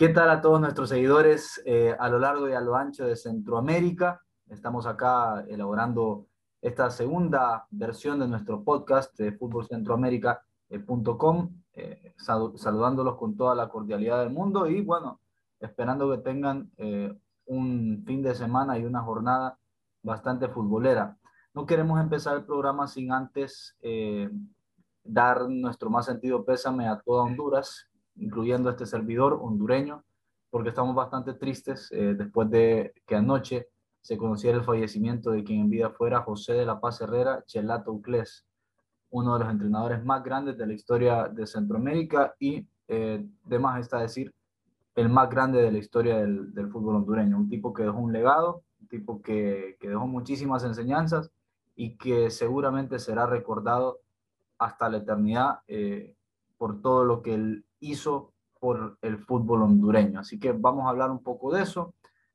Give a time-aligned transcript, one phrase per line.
[0.00, 3.16] ¿Qué tal a todos nuestros seguidores eh, a lo largo y a lo ancho de
[3.16, 4.22] Centroamérica?
[4.48, 6.26] Estamos acá elaborando
[6.62, 14.30] esta segunda versión de nuestro podcast de fútbolcentroamérica.com, eh, saludándolos con toda la cordialidad del
[14.30, 15.20] mundo y bueno,
[15.60, 17.14] esperando que tengan eh,
[17.44, 19.58] un fin de semana y una jornada
[20.02, 21.18] bastante futbolera.
[21.52, 23.76] No queremos empezar el programa sin antes
[25.04, 27.89] dar nuestro más sentido pésame a toda Honduras,
[28.20, 30.04] incluyendo este servidor hondureño,
[30.50, 33.68] porque estamos bastante tristes eh, después de que anoche
[34.00, 37.92] se conociera el fallecimiento de quien en vida fuera José de la Paz Herrera Chelato
[37.92, 38.46] Uclés,
[39.10, 43.80] uno de los entrenadores más grandes de la historia de Centroamérica y, eh, de más
[43.80, 44.32] está decir,
[44.94, 47.36] el más grande de la historia del, del, fútbol hondureño.
[47.36, 51.30] Un tipo que dejó un legado, un tipo que, que dejó muchísimas enseñanzas
[51.76, 54.00] y que seguramente será recordado
[54.58, 56.14] hasta la eternidad eh,
[56.58, 60.20] por todo lo que él hizo por el fútbol hondureño.
[60.20, 61.94] Así que vamos a hablar un poco de eso,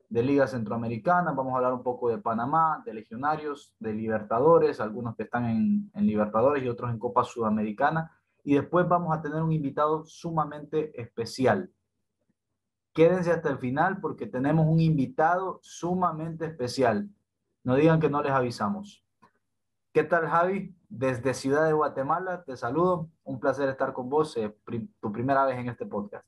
[0.10, 5.16] de Liga Centroamericana, vamos a hablar un poco de Panamá, de Legionarios, de Libertadores, algunos
[5.16, 8.12] que están en, en Libertadores y otros en Copa Sudamericana.
[8.44, 11.72] Y después vamos a tener un invitado sumamente especial.
[12.94, 17.10] Quédense hasta el final porque tenemos un invitado sumamente especial.
[17.64, 19.05] No digan que no les avisamos.
[19.96, 20.76] ¿Qué tal, Javi?
[20.90, 23.10] Desde Ciudad de Guatemala, te saludo.
[23.24, 24.54] Un placer estar con vos, eh,
[25.00, 26.28] tu primera vez en este podcast.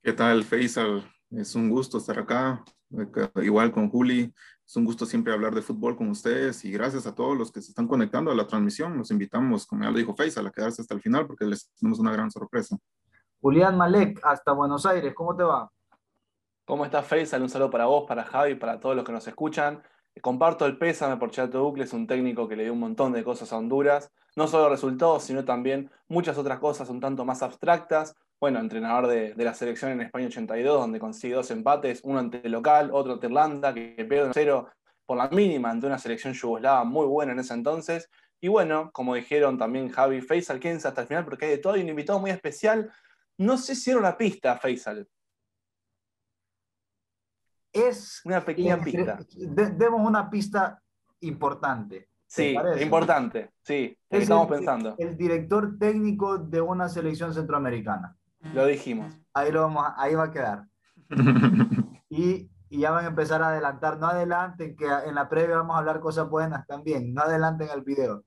[0.00, 1.02] ¿Qué tal, Faisal?
[1.32, 2.62] Es un gusto estar acá,
[3.42, 4.32] igual con Juli.
[4.64, 7.60] Es un gusto siempre hablar de fútbol con ustedes y gracias a todos los que
[7.60, 8.96] se están conectando a la transmisión.
[8.96, 11.98] Los invitamos, como ya lo dijo Faisal, a quedarse hasta el final porque les tenemos
[11.98, 12.76] una gran sorpresa.
[13.40, 15.68] Julián Malek, hasta Buenos Aires, ¿cómo te va?
[16.64, 17.42] ¿Cómo estás, Faisal?
[17.42, 19.82] Un saludo para vos, para Javi, para todos los que nos escuchan.
[20.20, 23.22] Comparto el pésame por Chato Ducle, es un técnico que le dio un montón de
[23.22, 28.14] cosas a Honduras, no solo resultados, sino también muchas otras cosas un tanto más abstractas.
[28.40, 32.52] Bueno, entrenador de, la selección en España 82, donde consigue dos empates, uno ante el
[32.52, 34.68] local, otro ante Irlanda, que, pierde cero
[35.04, 38.08] por la mínima ante una selección yugoslava muy buena en ese entonces.
[38.40, 41.72] Y bueno, como dijeron también Javi Faisal, quédense hasta el final porque hay de todo,
[41.72, 42.90] hay un invitado muy especial.
[43.36, 45.08] No sé si era una pista, Faisal
[47.80, 49.18] es una pequeña pista.
[49.36, 50.80] demos una pista
[51.20, 52.08] importante.
[52.26, 54.94] Sí, importante, sí, estamos pensando.
[54.98, 58.18] El director técnico de una selección centroamericana.
[58.52, 59.14] Lo dijimos.
[59.32, 60.66] Ahí, lo vamos ahí va a quedar.
[62.10, 63.98] y, y, ya van a empezar a adelantar.
[63.98, 67.14] No adelanten, que en la previa vamos a hablar cosas buenas también.
[67.14, 68.24] No adelanten el video.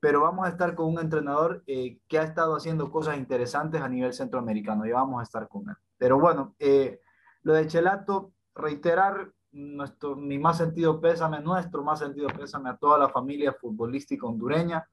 [0.00, 3.88] Pero vamos a estar con un entrenador eh, que ha estado haciendo cosas interesantes a
[3.88, 4.86] nivel centroamericano.
[4.86, 5.76] Ya vamos a estar con él.
[5.96, 7.00] Pero bueno, eh,
[7.42, 12.98] lo de Chelato reiterar nuestro, mi más sentido pésame, nuestro más sentido pésame a toda
[12.98, 14.86] la familia futbolística hondureña,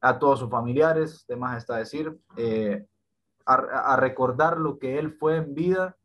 [0.00, 2.84] a todos sus familiares, demás está decir, eh,
[3.46, 5.96] a, recordar lo que él fue en vida,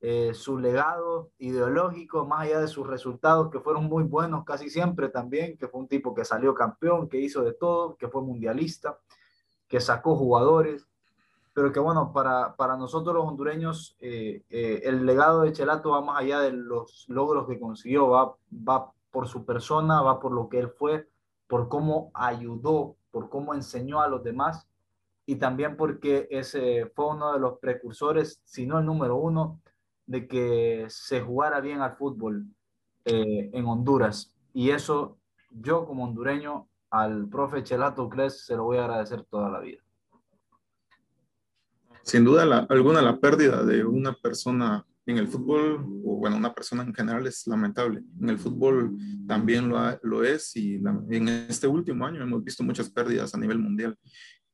[0.00, 5.08] eh, su legado ideológico, más allá de sus resultados, que fueron muy buenos casi siempre
[5.08, 8.98] también, que fue un tipo que salió campeón, que hizo de todo, que fue mundialista,
[9.66, 10.86] que sacó jugadores,
[11.56, 16.02] pero que bueno, para, para nosotros los hondureños, eh, eh, el legado de Chelato va
[16.02, 20.50] más allá de los logros que consiguió, va, va por su persona, va por lo
[20.50, 21.08] que él fue,
[21.46, 24.68] por cómo ayudó, por cómo enseñó a los demás
[25.24, 29.62] y también porque ese fue uno de los precursores, si no el número uno,
[30.04, 32.48] de que se jugara bien al fútbol
[33.06, 34.30] eh, en Honduras.
[34.52, 35.16] Y eso
[35.48, 39.85] yo como hondureño al profe Chelato Cres se lo voy a agradecer toda la vida
[42.06, 46.82] sin duda alguna la pérdida de una persona en el fútbol, o bueno, una persona
[46.82, 48.02] en general es lamentable.
[48.20, 48.96] En el fútbol
[49.26, 50.76] también lo, lo es y
[51.10, 53.96] en este último año hemos visto muchas pérdidas a nivel mundial.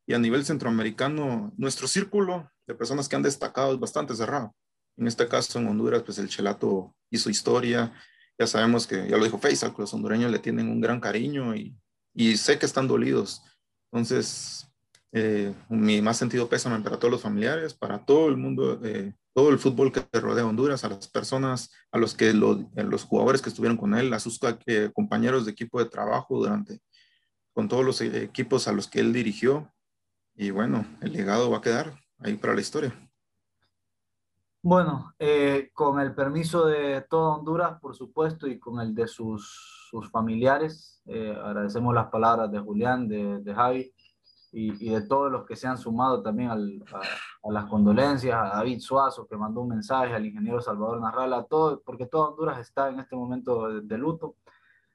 [0.06, 4.54] Y a nivel centroamericano, nuestro círculo de personas que han destacado es bastante cerrado.
[4.96, 7.92] En este caso, en Honduras, pues el Chelato hizo historia.
[8.38, 11.54] Ya sabemos que, ya lo dijo Faisal, que los hondureños le tienen un gran cariño
[11.54, 11.76] y,
[12.14, 13.42] y sé que están dolidos.
[13.90, 14.66] Entonces,
[15.14, 19.50] eh, mi más sentido pésame para todos los familiares, para todo el mundo, eh, todo
[19.50, 23.50] el fútbol que rodea Honduras, a las personas, a los que eh, los jugadores que
[23.50, 24.40] estuvieron con él, a sus
[24.94, 26.80] compañeros de equipo de trabajo durante,
[27.52, 29.70] con todos los equipos a los que él dirigió.
[30.34, 32.94] Y bueno, el legado va a quedar ahí para la historia.
[34.62, 35.12] Bueno,
[35.74, 41.02] con el permiso de toda Honduras, por supuesto, y con el de sus, sus familiares,
[41.04, 43.92] agradecemos las palabras de Julián, de, de Javi
[44.52, 48.80] y, de todos los que se han sumado también al, a, las condolencias, a David
[48.80, 53.00] Suazo que mandó un mensaje, al ingeniero Salvador Narrala, todo, porque toda Honduras está en
[53.00, 54.36] este momento de, luto.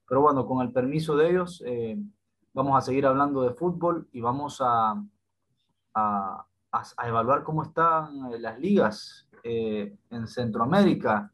[0.07, 1.97] Pero bueno, con el permiso de ellos, eh,
[2.53, 5.03] vamos a seguir hablando de fútbol y vamos a,
[5.95, 11.31] a, a, evaluar cómo están eh, las ligas eh, en Centroamérica,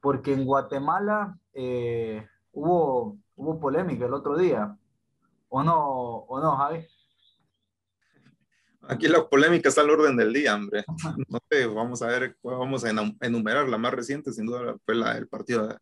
[0.00, 4.76] porque en Guatemala eh, hubo, hubo polémica el otro día,
[5.48, 6.86] ¿o no, o no, Javi?
[8.88, 10.84] Aquí la polémica está al orden del día, hombre.
[11.74, 12.90] Vamos a ver, vamos a
[13.20, 15.76] enumerar la más reciente, sin duda fue la del partido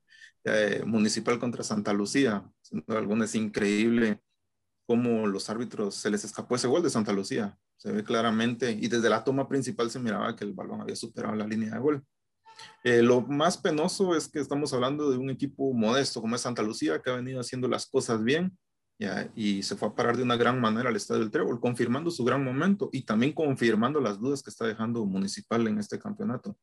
[0.86, 2.44] municipal contra Santa Lucía.
[2.62, 4.20] Sin duda alguna es increíble
[4.86, 7.56] cómo los árbitros se les escapó ese gol de Santa Lucía.
[7.76, 11.34] Se ve claramente, y desde la toma principal se miraba que el balón había superado
[11.34, 12.04] la línea de gol.
[12.84, 16.62] Eh, lo más penoso es que estamos hablando de un equipo modesto como es Santa
[16.62, 18.56] Lucía, que ha venido haciendo las cosas bien
[19.34, 22.24] y se fue a parar de una gran manera al Estadio del Trébol, confirmando su
[22.24, 26.56] gran momento y también confirmando las dudas que está dejando Municipal en este campeonato.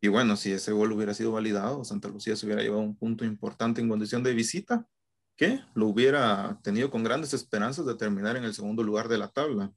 [0.00, 3.24] Y bueno, si ese gol hubiera sido validado, Santa Lucía se hubiera llevado un punto
[3.24, 4.88] importante en condición de visita,
[5.36, 9.28] que lo hubiera tenido con grandes esperanzas de terminar en el segundo lugar de la
[9.28, 9.72] tabla,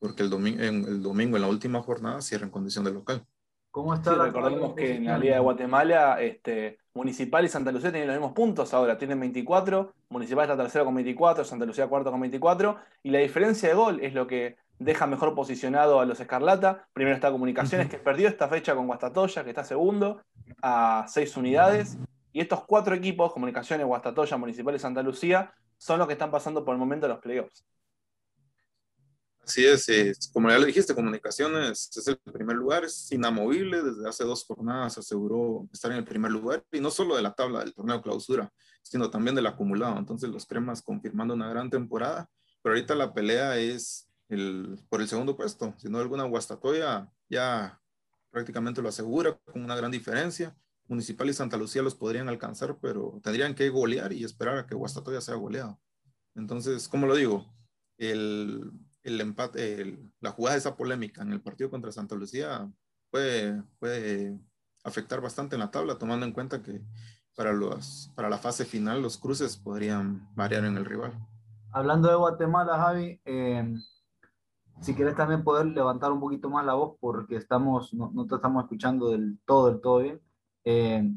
[0.00, 3.26] porque el, domingo en, el domingo, en la última jornada, cierra en condición de local.
[3.70, 8.08] ¿Cómo está recordemos que en la Liga de Guatemala, este, Municipal y Santa Lucía tienen
[8.08, 12.20] los mismos puntos ahora, tienen 24, Municipal está tercero con 24, Santa Lucía cuarto con
[12.20, 16.88] 24, y la diferencia de gol es lo que deja mejor posicionado a los Escarlata.
[16.92, 20.22] Primero está Comunicaciones, que perdió esta fecha con Guastatoya, que está segundo,
[20.62, 21.96] a seis unidades.
[22.32, 26.64] Y estos cuatro equipos, Comunicaciones, Guastatoya, Municipal y Santa Lucía, son los que están pasando
[26.64, 27.64] por el momento los playoffs.
[29.42, 34.24] Así es, como ya lo dijiste, Comunicaciones es el primer lugar, es inamovible, desde hace
[34.24, 37.74] dos jornadas aseguró estar en el primer lugar, y no solo de la tabla del
[37.74, 38.52] torneo clausura,
[38.82, 39.98] sino también del acumulado.
[39.98, 42.28] Entonces los cremas confirmando una gran temporada,
[42.62, 47.80] pero ahorita la pelea es el, por el segundo puesto, si no alguna Guastatoya ya
[48.30, 50.56] prácticamente lo asegura con una gran diferencia.
[50.86, 54.74] Municipal y Santa Lucía los podrían alcanzar, pero tendrían que golear y esperar a que
[54.74, 55.80] Guastatoya sea goleado.
[56.34, 57.46] Entonces, ¿cómo lo digo?
[57.96, 62.70] El, el empate, la jugada de esa polémica en el partido contra Santa Lucía
[63.10, 64.38] puede, puede
[64.84, 66.82] afectar bastante en la tabla, tomando en cuenta que
[67.34, 71.12] para, los, para la fase final los cruces podrían variar en el rival.
[71.72, 73.74] Hablando de Guatemala, Javi, eh,
[74.80, 78.34] si quieres también poder levantar un poquito más la voz porque estamos, no, no te
[78.34, 80.20] estamos escuchando del todo, del todo bien.
[80.64, 81.10] Eh,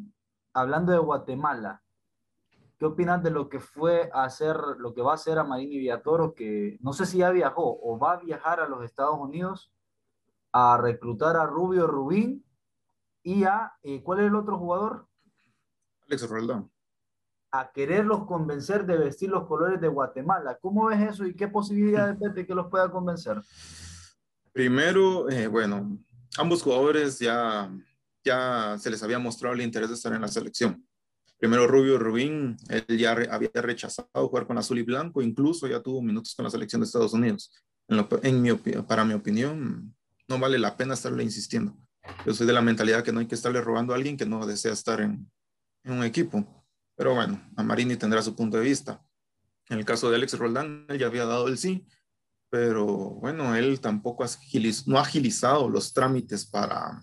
[0.54, 1.83] hablando de Guatemala,
[2.78, 5.78] ¿qué opinas de lo que fue a hacer, lo que va a hacer a Marini
[5.78, 9.72] Villatoro, que no sé si ya viajó o va a viajar a los Estados Unidos
[10.52, 12.46] a reclutar a Rubio Rubín
[13.24, 15.08] y a, eh, ¿cuál es el otro jugador?
[16.08, 16.70] Alex Roldán.
[17.52, 20.58] A quererlos convencer de vestir los colores de Guatemala.
[20.60, 23.42] ¿Cómo ves eso y qué posibilidades ves de que los pueda convencer?
[24.52, 25.98] Primero, eh, bueno,
[26.38, 27.72] ambos jugadores ya
[28.24, 30.86] ya se les había mostrado el interés de estar en la selección.
[31.38, 36.02] Primero Rubio Rubín, él ya había rechazado jugar con azul y blanco, incluso ya tuvo
[36.02, 37.52] minutos con la selección de Estados Unidos.
[37.88, 39.94] En, mi, para mi opinión,
[40.28, 41.78] no vale la pena estarle insistiendo.
[42.26, 44.46] Yo soy de la mentalidad que no hay que estarle robando a alguien que no
[44.46, 45.30] desea estar en,
[45.84, 46.66] en un equipo.
[46.96, 49.04] Pero bueno, a Marini tendrá su punto de vista.
[49.70, 51.88] En el caso de Alex Roldán, él ya había dado el sí,
[52.50, 54.26] pero bueno, él tampoco
[54.86, 57.02] no ha agilizado los trámites para,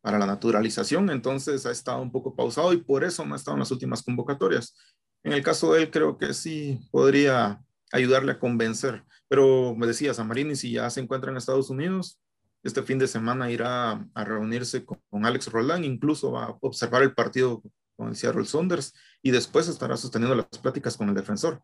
[0.00, 3.56] para la naturalización, entonces ha estado un poco pausado y por eso no ha estado
[3.56, 4.74] en las últimas convocatorias.
[5.22, 7.62] En el caso de él, creo que sí podría
[7.92, 12.18] ayudarle a convencer, pero me decía Samarini, si ya se encuentra en Estados Unidos,
[12.62, 17.14] este fin de semana irá a reunirse con, Alex Roland, incluso va a observar el
[17.14, 17.62] partido
[17.96, 21.62] con el Seattle Saunders y después estará sosteniendo las pláticas con el defensor.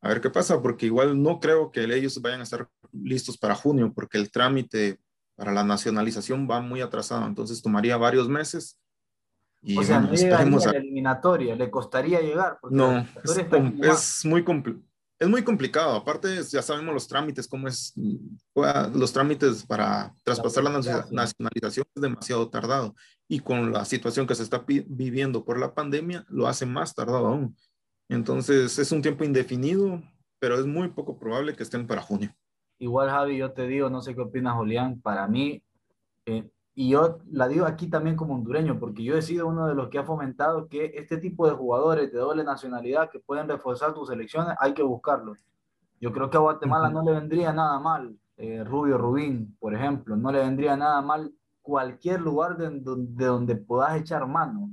[0.00, 3.54] A ver qué pasa, porque igual no creo que ellos vayan a estar listos para
[3.54, 5.00] junio, porque el trámite
[5.38, 8.76] para la nacionalización va muy atrasado, entonces tomaría varios meses.
[9.62, 12.58] Y o sea, no llegaría a la eliminatoria, le costaría llegar.
[12.68, 14.44] No, es, muy
[15.20, 15.94] es muy complicado.
[15.94, 17.94] Aparte, ya sabemos los trámites, cómo es,
[18.94, 22.96] los trámites para traspasar la nacionalización es demasiado tardado.
[23.28, 27.28] Y con la situación que se está viviendo por la pandemia, lo hace más tardado
[27.28, 27.56] aún.
[28.08, 30.02] Entonces, es un tiempo indefinido,
[30.40, 32.34] pero es muy poco probable que estén para junio.
[32.78, 35.62] Igual, Javi, yo te digo, no sé qué opinas, Julián, para mí,
[36.26, 39.74] eh, y yo la digo aquí también como hondureño, porque yo he sido uno de
[39.74, 43.94] los que ha fomentado que este tipo de jugadores de doble nacionalidad que pueden reforzar
[43.94, 45.38] tus selecciones, hay que buscarlos.
[46.00, 50.14] Yo creo que a Guatemala no le vendría nada mal, eh, Rubio Rubín, por ejemplo,
[50.16, 51.32] no le vendría nada mal
[51.62, 54.70] cualquier lugar de, de donde puedas echar mano.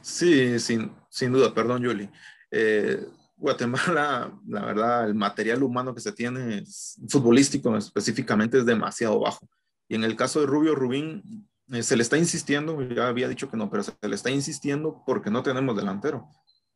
[0.00, 2.10] Sí, sin, sin duda, perdón, Yuli.
[2.50, 6.64] Eh, Guatemala, la verdad, el material humano que se tiene,
[7.08, 9.48] futbolístico específicamente, es demasiado bajo.
[9.88, 13.50] Y en el caso de Rubio Rubín, eh, se le está insistiendo, ya había dicho
[13.50, 16.28] que no, pero se le está insistiendo porque no tenemos delantero.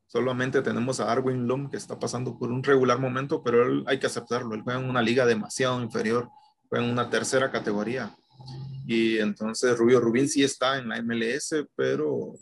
[0.06, 3.98] Solamente tenemos a Darwin Lom que está pasando por un regular momento, pero él, hay
[3.98, 4.54] que aceptarlo.
[4.54, 6.30] Él juega en una liga demasiado inferior,
[6.68, 8.16] juega en una tercera categoría.
[8.86, 12.32] Y entonces Rubio Rubín sí está en la MLS, pero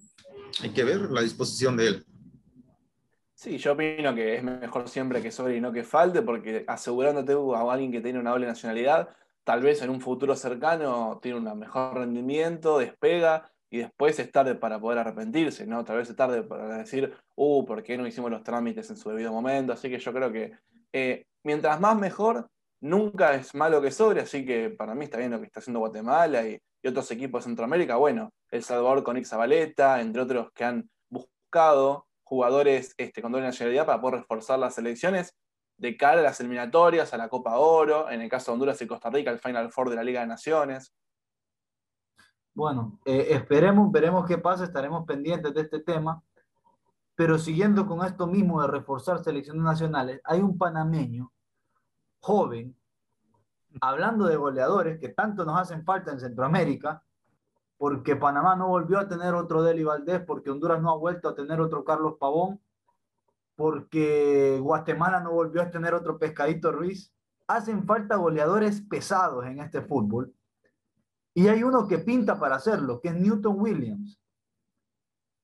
[0.63, 2.07] hay que ver la disposición de él.
[3.47, 7.33] Sí, yo opino que es mejor siempre que sobre y no que falte, porque asegurándote
[7.33, 9.09] a alguien que tiene una doble nacionalidad,
[9.45, 14.57] tal vez en un futuro cercano tiene un mejor rendimiento, despega y después es tarde
[14.57, 15.85] para poder arrepentirse, ¿no?
[15.85, 19.11] Tal vez es tarde para decir, uh, ¿por qué no hicimos los trámites en su
[19.11, 19.73] debido momento?
[19.73, 20.51] Así que yo creo que
[20.93, 22.49] eh, mientras más mejor,
[22.81, 25.79] nunca es malo que sobre, así que para mí está bien lo que está haciendo
[25.79, 27.95] Guatemala y, otros equipos de Centroamérica.
[27.95, 33.87] Bueno, El Salvador con Ixabaleta, entre otros que han buscado jugadores este, con doble nacionalidad
[33.87, 35.37] para poder reforzar las selecciones
[35.77, 38.87] de cara a las eliminatorias, a la Copa Oro, en el caso de Honduras y
[38.87, 40.93] Costa Rica, el Final Four de la Liga de Naciones.
[42.53, 46.21] Bueno, eh, esperemos, veremos qué pasa, estaremos pendientes de este tema.
[47.15, 51.33] Pero siguiendo con esto mismo de reforzar selecciones nacionales, hay un panameño
[52.19, 52.77] joven,
[53.81, 57.05] hablando de goleadores que tanto nos hacen falta en Centroamérica,
[57.79, 61.35] porque Panamá no volvió a tener otro Deli Valdés, porque Honduras no ha vuelto a
[61.35, 62.61] tener otro Carlos Pavón,
[63.55, 67.13] porque Guatemala no volvió a tener otro Pescadito Ruiz.
[67.47, 70.35] Hacen falta goleadores pesados en este fútbol
[71.37, 74.19] y hay uno que pinta para hacerlo, que es Newton Williams.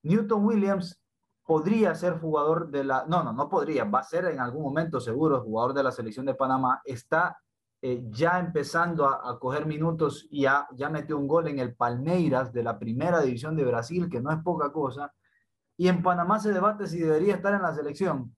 [0.03, 0.99] Newton Williams
[1.45, 5.01] podría ser jugador de la, no, no, no podría, va a ser en algún momento
[5.01, 6.81] seguro jugador de la selección de Panamá.
[6.87, 7.39] Está
[7.83, 12.63] eh, ya empezando a, coger minutos y ya, metió un gol en el Palmeiras de
[12.63, 15.13] la primera división de Brasil, que no es poca cosa.
[15.77, 18.35] Y en Panamá se debate si debería estar en la selección,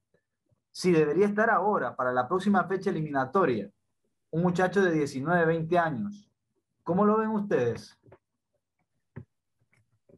[0.73, 3.71] si debería estar ahora, para la próxima fecha eliminatoria.
[4.31, 6.31] Un muchacho de 19, 20 años
[6.85, 7.99] ¿Cómo lo ven ustedes?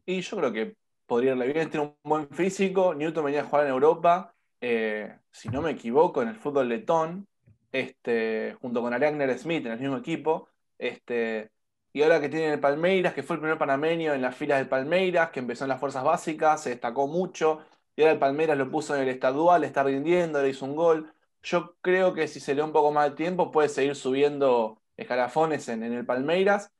[0.05, 2.93] Y yo creo que podría irle bien, tiene un buen físico.
[2.93, 7.25] Newton venía a jugar en Europa, eh, si no me equivoco, en el fútbol letón,
[7.71, 10.49] este, junto con Ariagner Smith en el mismo equipo.
[10.77, 11.51] Este,
[11.93, 14.69] y ahora que tiene el Palmeiras, que fue el primer panameño en las filas del
[14.69, 17.59] Palmeiras, que empezó en las fuerzas básicas, se destacó mucho.
[17.95, 21.11] Y ahora el Palmeiras lo puso en el estadual, está rindiendo, le hizo un gol.
[21.41, 24.81] Yo creo que si se le da un poco más de tiempo, puede seguir subiendo
[24.97, 26.71] escalafones en, el Palmeiras.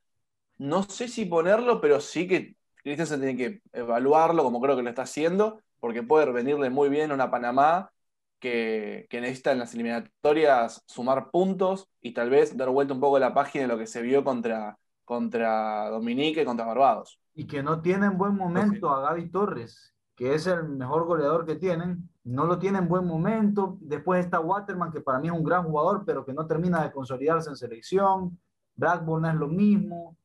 [0.58, 4.89] No sé si ponerlo, pero sí que Christensen tiene que evaluarlo como creo que lo
[4.89, 7.91] está haciendo, porque puede venirle muy bien a una Panamá
[8.39, 13.34] que, necesita en las eliminatorias sumar puntos y tal vez dar vuelta un poco la
[13.34, 17.20] página de lo que se vio contra, contra Dominique y contra Barbados.
[17.34, 21.46] Y que no tiene en buen momento a Gaby Torres, que es el mejor goleador
[21.46, 23.77] que tienen, no lo tiene en buen momento.
[23.79, 26.91] Después está Waterman, que para mí es un gran jugador, pero que no termina de
[26.91, 28.39] consolidarse en selección.
[28.75, 30.17] Blackburn es lo mismo.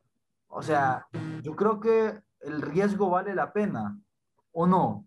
[0.49, 1.07] O sea,
[1.43, 3.99] yo creo que el riesgo vale la pena,
[4.53, 5.07] ¿o no?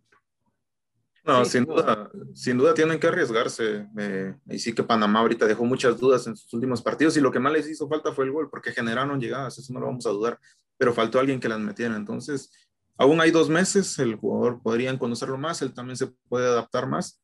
[1.25, 3.87] No, sin duda, sin duda tienen que arriesgarse.
[3.97, 7.31] Eh, y sí que Panamá ahorita dejó muchas dudas en sus últimos partidos y lo
[7.31, 10.05] que más les hizo falta fue el gol, porque generaron llegadas, eso no lo vamos
[10.05, 10.39] a dudar,
[10.77, 11.95] pero faltó alguien que las metiera.
[11.95, 12.51] Entonces,
[12.97, 17.21] Aún hay dos meses, el jugador podría conocerlo más, él también se puede adaptar más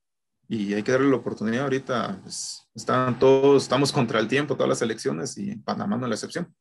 [0.50, 2.20] y hay que darle la oportunidad ahorita.
[2.22, 6.16] Pues, están todos, estamos contra el tiempo, todas las elecciones y Panamá no es la
[6.16, 6.54] excepción.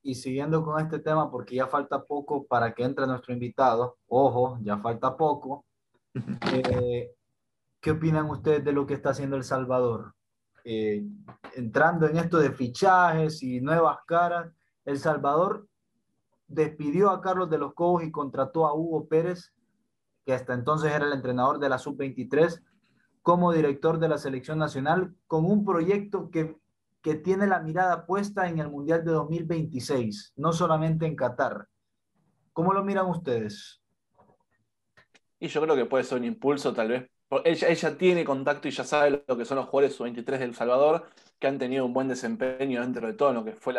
[0.00, 4.58] Y siguiendo con este tema, porque ya falta poco para que entre nuestro invitado, ojo,
[4.62, 5.64] ya falta poco.
[6.14, 7.10] Eh,
[7.80, 10.14] ¿Qué opinan ustedes de lo que está haciendo El Salvador?
[10.64, 11.04] Eh,
[11.56, 14.52] entrando en esto de fichajes y nuevas caras,
[14.84, 15.66] El Salvador
[16.46, 19.52] despidió a Carlos de los Cobos y contrató a Hugo Pérez,
[20.24, 22.62] que hasta entonces era el entrenador de la Sub-23,
[23.22, 26.56] como director de la selección nacional, con un proyecto que,
[27.00, 31.68] que tiene la mirada puesta en el Mundial de 2026, no solamente en Qatar.
[32.52, 33.81] ¿Cómo lo miran ustedes?
[35.42, 37.10] Y yo creo que puede ser un impulso, tal vez.
[37.44, 41.08] Ella, ella tiene contacto y ya sabe lo que son los jugadores sub-23 del Salvador,
[41.38, 43.74] que han tenido un buen desempeño dentro de todo lo que fue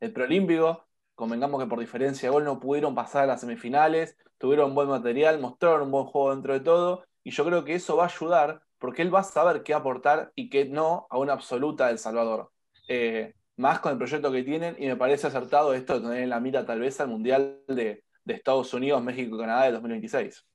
[0.00, 0.86] el preolímpico
[1.20, 5.38] convengamos que por diferencia de gol no pudieron pasar a las semifinales, tuvieron buen material,
[5.38, 8.62] mostraron un buen juego dentro de todo, y yo creo que eso va a ayudar
[8.78, 12.50] porque él va a saber qué aportar y qué no a una absoluta del Salvador.
[12.88, 16.30] Eh, más con el proyecto que tienen, y me parece acertado esto de tener en
[16.30, 20.46] la mira tal vez al Mundial de, de Estados Unidos, México y Canadá de 2026.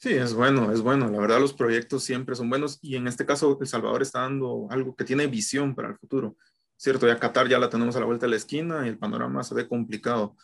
[0.00, 1.10] Sí, es bueno, es bueno.
[1.10, 4.68] La verdad, los proyectos siempre son buenos y en este caso El Salvador está dando
[4.70, 6.36] algo que tiene visión para el futuro.
[6.76, 9.42] Cierto, ya Qatar ya la tenemos a la vuelta de la esquina y el panorama
[9.42, 10.36] se ve complicado,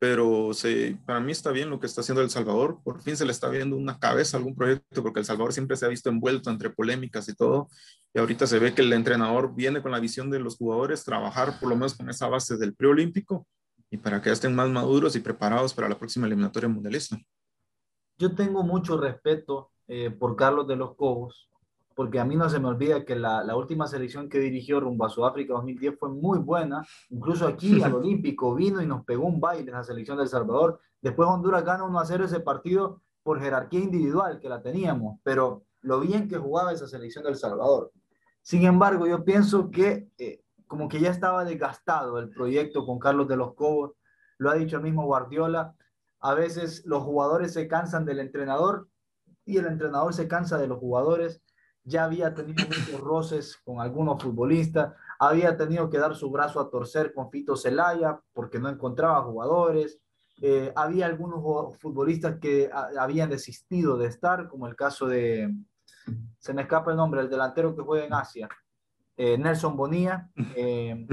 [0.00, 0.50] pero
[1.06, 2.80] para mí está bien lo que está haciendo El Salvador.
[2.82, 5.76] Por fin se le está viendo una cabeza a algún proyecto, porque El Salvador siempre
[5.76, 7.68] se ha visto envuelto entre polémicas y todo.
[8.12, 11.60] Y ahorita se ve que el entrenador viene con la visión de los jugadores, trabajar
[11.60, 13.46] por lo menos con esa base del preolímpico
[13.88, 17.16] y para que estén más maduros y preparados para la próxima eliminatoria mundialista.
[18.18, 21.50] Yo tengo mucho respeto eh, por Carlos de los Cobos,
[21.94, 25.06] porque a mí no se me olvida que la, la, última selección que dirigió rumbo
[25.06, 26.84] a Sudáfrica 2010 fue muy buena.
[27.10, 30.80] Incluso aquí al Olímpico vino y nos pegó un baile en la selección del Salvador.
[31.00, 35.64] Después Honduras gana 1 a 0 ese partido por jerarquía individual que la teníamos, pero
[35.82, 37.92] lo bien que jugaba esa selección del Salvador.
[38.42, 43.28] Sin embargo, yo pienso que eh, como que ya estaba desgastado el proyecto con Carlos
[43.28, 43.92] de los Cobos,
[44.38, 45.74] lo ha dicho el mismo Guardiola,
[46.20, 48.88] a veces los jugadores se cansan del entrenador
[49.44, 51.40] y el entrenador se cansa de los jugadores,
[51.84, 56.68] ya había tenido muchos roces con algunos futbolistas, había tenido que dar su brazo a
[56.68, 60.00] torcer con Fito Celaya porque no encontraba jugadores,
[60.42, 62.68] eh, había algunos futbolistas que
[62.98, 65.54] habían desistido de estar, como el caso de,
[66.38, 68.48] se me escapa el nombre, el delantero que juega en Asia,
[69.16, 70.30] eh, Nelson Bonilla.
[70.58, 71.06] Eh,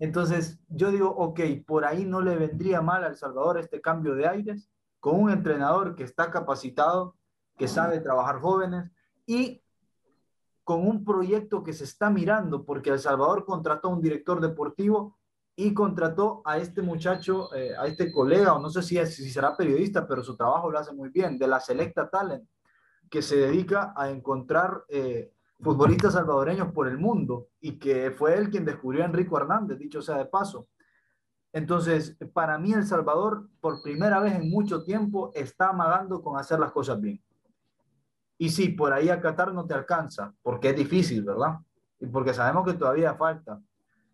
[0.00, 4.26] entonces, yo digo, ok, por ahí no le vendría mal al Salvador este cambio de
[4.26, 4.68] aires,
[4.98, 7.14] con un entrenador que está capacitado,
[7.56, 8.90] que sabe trabajar jóvenes
[9.24, 9.62] y
[10.64, 15.16] con un proyecto que se está mirando, porque El Salvador contrató a un director deportivo
[15.54, 19.56] y contrató a este muchacho, eh, a este colega, o no sé si, si será
[19.56, 22.48] periodista, pero su trabajo lo hace muy bien, de la Selecta Talent,
[23.10, 28.50] que se dedica a encontrar eh, futbolistas salvadoreños por el mundo y que fue él
[28.50, 30.68] quien descubrió a Enrico Hernández, dicho sea de paso.
[31.52, 36.58] Entonces, para mí El Salvador, por primera vez en mucho tiempo, está amagando con hacer
[36.58, 37.22] las cosas bien.
[38.38, 41.58] Y sí, por ahí a Qatar no te alcanza, porque es difícil, ¿verdad?
[42.00, 43.60] Y porque sabemos que todavía falta.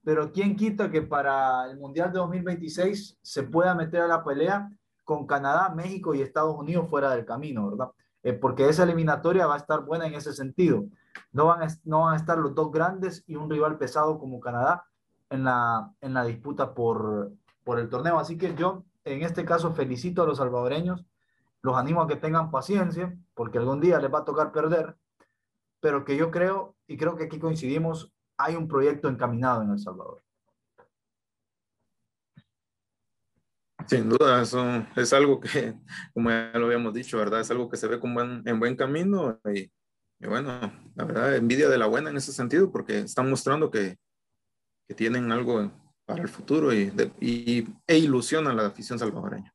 [0.04, 4.68] Pero ¿quién quita que para el Mundial de 2026 se pueda meter a la pelea
[5.04, 7.90] con Canadá, México y Estados Unidos fuera del camino, ¿verdad?
[8.22, 10.84] Eh, porque esa eliminatoria va a estar buena en ese sentido.
[11.32, 14.87] No van, a, estar los dos grandes y un rival pesado como Canadá
[15.30, 17.32] en la, en la disputa por,
[17.64, 18.18] por el torneo.
[18.18, 21.04] Así que yo, en este caso, felicito a los salvadoreños,
[21.62, 24.96] los animo a que tengan paciencia, porque algún día les va a tocar perder,
[25.80, 29.78] pero que yo creo, y creo que aquí coincidimos, hay un proyecto encaminado en El
[29.78, 30.22] Salvador.
[33.88, 35.74] Sin duda, eso es algo que,
[36.14, 37.40] como ya lo habíamos dicho, ¿verdad?
[37.40, 39.70] Es algo que se ve como en buen camino y,
[40.27, 40.61] bueno,
[40.94, 43.96] la verdad, envidia de la buena en ese sentido porque están mostrando que,
[44.87, 45.72] que tienen algo
[46.05, 49.55] para el futuro y, y, e ilusionan a la afición salvadoreña.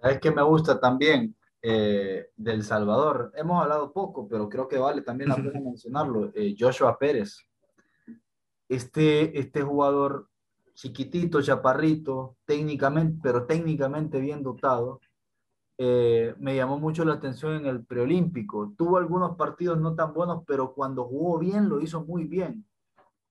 [0.00, 3.32] ¿Sabes qué me gusta también eh, del Salvador?
[3.34, 6.30] Hemos hablado poco, pero creo que vale también la pena mencionarlo.
[6.34, 7.38] Eh, Joshua Pérez.
[8.68, 10.28] Este, este jugador
[10.76, 15.00] chiquitito, chaparrito, técnicamente, pero técnicamente bien dotado,
[15.78, 18.74] eh, me llamó mucho la atención en el preolímpico.
[18.76, 22.66] Tuvo algunos partidos no tan buenos, pero cuando jugó bien lo hizo muy bien.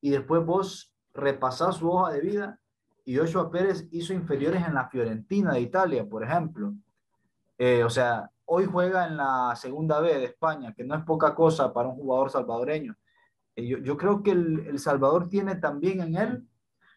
[0.02, 2.60] Y después vos repasás su hoja de vida
[3.06, 6.74] y Joshua Pérez hizo inferiores en la Fiorentina de Italia, por ejemplo.
[7.60, 11.36] Eh, o sea, hoy juega en la segunda B de España, que no es poca
[11.36, 12.96] cosa para un jugador salvadoreño.
[13.56, 16.48] Eh, yo, creo que el Salvador tiene también en él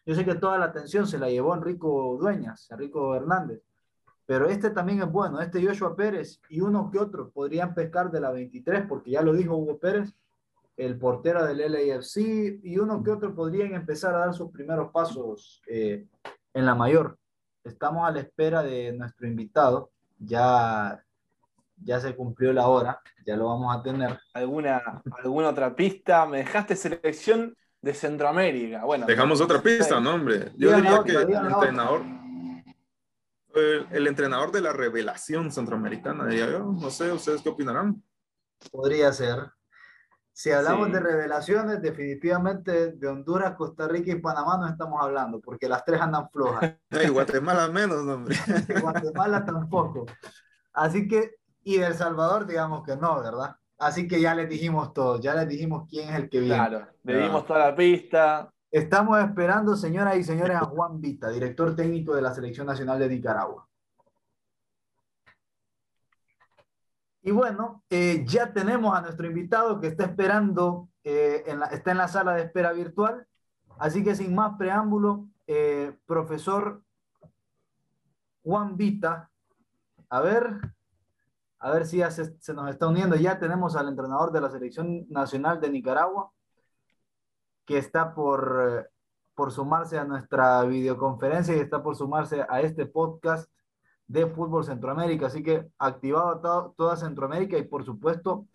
[0.09, 3.61] yo sé que toda la atención se la llevó Enrico Dueñas, Enrico Hernández,
[4.25, 8.19] pero este también es bueno, este Joshua Pérez y uno que otro podrían pescar de
[8.19, 10.15] la 23, porque ya lo dijo Hugo Pérez,
[10.77, 15.61] el portero del LAFC, y uno que otro podrían empezar a dar sus primeros pasos
[15.67, 16.07] eh,
[16.55, 17.15] en la mayor.
[17.63, 21.03] Estamos a la espera de nuestro invitado, ya,
[21.83, 24.19] ya se cumplió la hora, ya lo vamos a tener.
[24.33, 26.25] ¿Alguna, alguna otra pista?
[26.25, 27.55] ¿Me dejaste selección?
[27.81, 28.83] De Centroamérica.
[28.83, 30.51] Bueno, Dejamos otra pista, ¿no, hombre?
[30.57, 32.01] Yo diría que el entrenador,
[33.91, 36.59] el, entrenador de la revelación centroamericana, diría yo.
[36.59, 38.03] No sé, ¿ustedes qué opinarán?
[38.71, 39.51] Podría ser.
[40.31, 45.67] Si hablamos de revelaciones, definitivamente de Honduras, Costa Rica y Panamá no estamos hablando, porque
[45.67, 46.75] las tres andan flojas.
[47.03, 48.37] Y Guatemala menos, hombre.
[48.81, 50.05] Guatemala tampoco.
[50.71, 53.55] Así que, y de El Salvador, digamos que no, ¿verdad?
[53.79, 56.55] Así que ya les dijimos todo, ya les dijimos quién es el que viene.
[56.55, 58.51] Claro, le dimos toda la pista.
[58.69, 63.07] Estamos esperando, señoras y señores, a Juan Vita, director técnico de la Selección Nacional de
[63.07, 63.67] Nicaragua.
[67.21, 72.07] Y bueno, eh, ya tenemos a nuestro invitado que está esperando, eh, está en la
[72.09, 73.25] sala de espera virtual.
[73.77, 76.83] Así que sin más preámbulo, eh, profesor
[78.43, 79.29] Juan Vita,
[80.09, 80.59] a ver,
[81.59, 83.15] a ver si ya se, nos está uniendo.
[83.15, 86.31] Ya tenemos al entrenador de la Selección Nacional de Nicaragua,
[87.65, 88.89] que está por, eh,
[89.35, 93.51] por sumarse a nuestra videoconferencia y está por sumarse a este podcast
[94.07, 95.27] de Fútbol Centroamérica.
[95.27, 98.47] Así que activado toda Centroamérica y por supuesto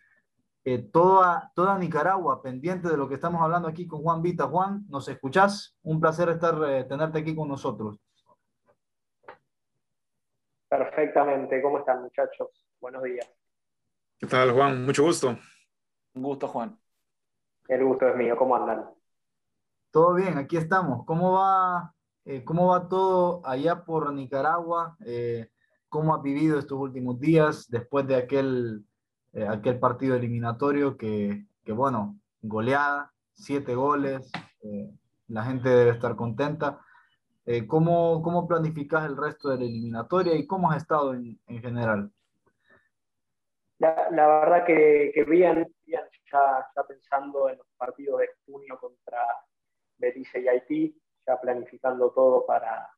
[0.67, 4.47] eh, toda, toda Nicaragua pendiente de lo que estamos hablando aquí con Juan Vita.
[4.47, 5.77] Juan, ¿nos escuchás?
[5.83, 8.01] Un placer estar, eh, tenerte aquí con nosotros.
[10.71, 11.61] Perfectamente.
[11.61, 12.65] ¿Cómo están muchachos?
[12.81, 13.29] Buenos días.
[14.19, 14.85] ¿Qué tal, Juan?
[14.85, 15.39] Mucho gusto.
[16.15, 16.79] Un gusto, Juan.
[17.69, 18.37] El gusto es mío.
[18.37, 18.85] ¿Cómo andan?
[19.91, 21.05] Todo bien, aquí estamos.
[21.07, 24.97] ¿Cómo va, eh, cómo va todo allá por Nicaragua?
[25.05, 25.51] Eh,
[25.89, 28.85] ¿Cómo has vivido estos últimos días después de aquel,
[29.33, 34.31] eh, aquel partido eliminatorio que, que, bueno, goleada, siete goles,
[35.29, 36.81] la gente debe estar contenta.
[37.67, 42.11] ¿cómo, ¿Cómo planificas el resto de la eliminatoria y cómo has estado en, en general?
[44.11, 46.09] La, verdad que, que bien, ya,
[46.89, 49.27] pensando en los partidos de junio contra
[49.99, 52.89] Belice y Haití, ya planificando todo para,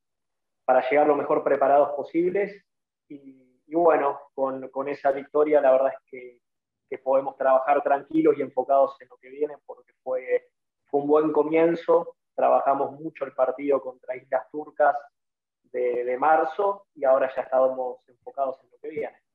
[0.63, 2.65] para llegar lo mejor preparados posibles.
[3.09, 6.41] Y, bueno, con, con, esa victoria la verdad es que,
[7.03, 10.47] podemos trabajar tranquilos y enfocados en lo que viene porque fue,
[10.93, 12.15] un buen comienzo.
[12.33, 14.95] Trabajamos mucho el partido contra Islas Turcas
[15.63, 19.26] de, de marzo y ahora ya estábamos enfocados en lo que viene.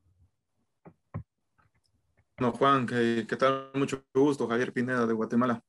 [2.42, 3.70] No, Juan, ¿qué, ¿qué, tal?
[3.74, 5.62] Mucho gusto, Javier Pineda de Guatemala.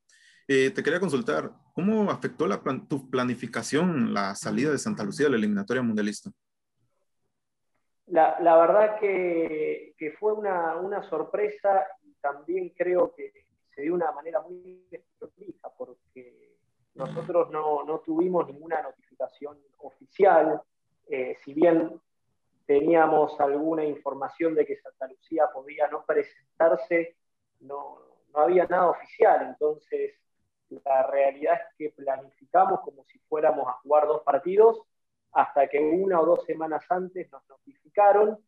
[0.47, 5.33] Eh, te quería consultar, ¿cómo afectó la tu planificación la salida de Santa Lucía de
[5.33, 6.31] la eliminatoria mundialista?
[8.07, 13.31] La, verdad que, fue una, sorpresa y también creo que
[13.75, 16.55] se dio de una manera muy desprolija porque
[16.95, 20.59] nosotros no, no, tuvimos ninguna notificación oficial,
[21.07, 22.01] eh, si bien
[22.65, 27.17] teníamos alguna información de que Santa Lucía podía no presentarse,
[27.59, 27.99] no,
[28.33, 29.47] no había nada oficial.
[29.47, 30.15] Entonces,
[30.83, 34.81] la realidad es que planificamos como si fuéramos a jugar dos partidos
[35.33, 38.39] hasta que una o dos semanas antes nos notificaron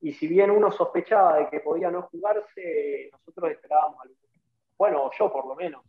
[0.00, 4.16] y si bien uno sospechaba de que podía no jugarse, nosotros esperábamos algún,
[4.76, 5.84] bueno, yo por lo menos,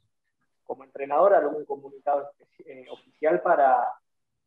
[0.63, 2.31] como entrenador, algún comunicado
[2.65, 3.87] eh, oficial para,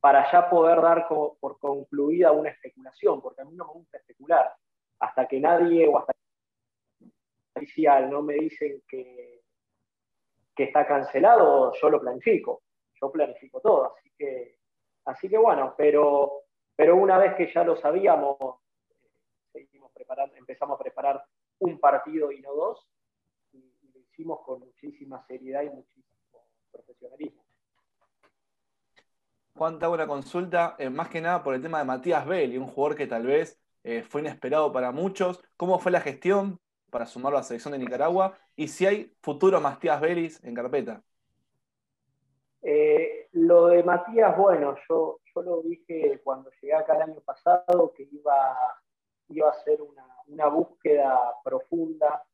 [0.02, 4.52] para ya poder dar por concluida una especulación, porque a mí no me gusta especular.
[4.98, 6.12] Hasta que nadie o hasta
[7.54, 9.44] oficial no me dicen que,
[10.56, 12.62] que está cancelado, yo lo planifico.
[13.00, 13.94] Yo planifico todo.
[13.94, 14.58] Así que,
[15.04, 16.42] así que bueno, pero,
[16.96, 18.56] una vez que ya lo sabíamos,
[20.34, 21.24] empezamos a preparar
[21.60, 22.88] un partido y no dos,
[23.52, 27.44] y lo hicimos con muchísima seriedad y muchísimo profesionalismo.
[29.54, 32.56] Juan, te hago una consulta, eh, más que nada por el tema de Matías Belli,
[32.56, 35.42] un jugador que tal vez eh, fue inesperado para muchos.
[35.56, 36.58] ¿Cómo fue la gestión
[36.90, 38.38] para sumarlo a la selección de Nicaragua?
[38.56, 41.02] Y si hay futuro Matías Vélez en carpeta.
[42.62, 47.92] Eh, lo de Matías, bueno, yo, yo lo dije cuando llegué acá el año pasado
[47.94, 48.56] que iba,
[49.28, 52.24] iba a ser una, una búsqueda profunda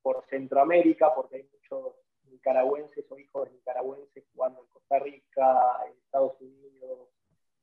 [0.00, 1.94] por Centroamérica, porque hay muchos
[2.30, 7.08] nicaragüenses o hijos de nicaragüenses jugando en Costa Rica, en Estados Unidos.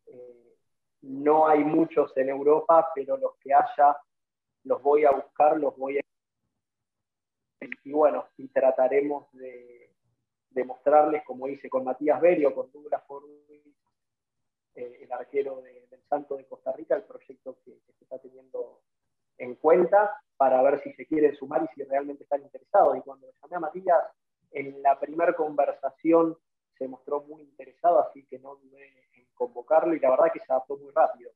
[0.07, 0.55] Eh,
[1.01, 3.97] no hay muchos en Europa, pero los que haya
[4.63, 6.01] los voy a buscar, los voy a...
[7.83, 9.91] Y bueno, y trataremos de,
[10.49, 13.31] de mostrarles, como hice con Matías Berio, con Douglas Forward,
[14.75, 18.17] eh, el arquero de, del Santo de Costa Rica, el proyecto que, que se está
[18.19, 18.81] teniendo
[19.37, 22.97] en cuenta para ver si se quieren sumar y si realmente están interesados.
[22.97, 24.03] Y cuando llamé a Matías,
[24.51, 26.37] en la primera conversación
[26.77, 30.51] se mostró muy interesado, así que no dudé en convocarlo y la verdad que se
[30.51, 31.31] adaptó muy rápido.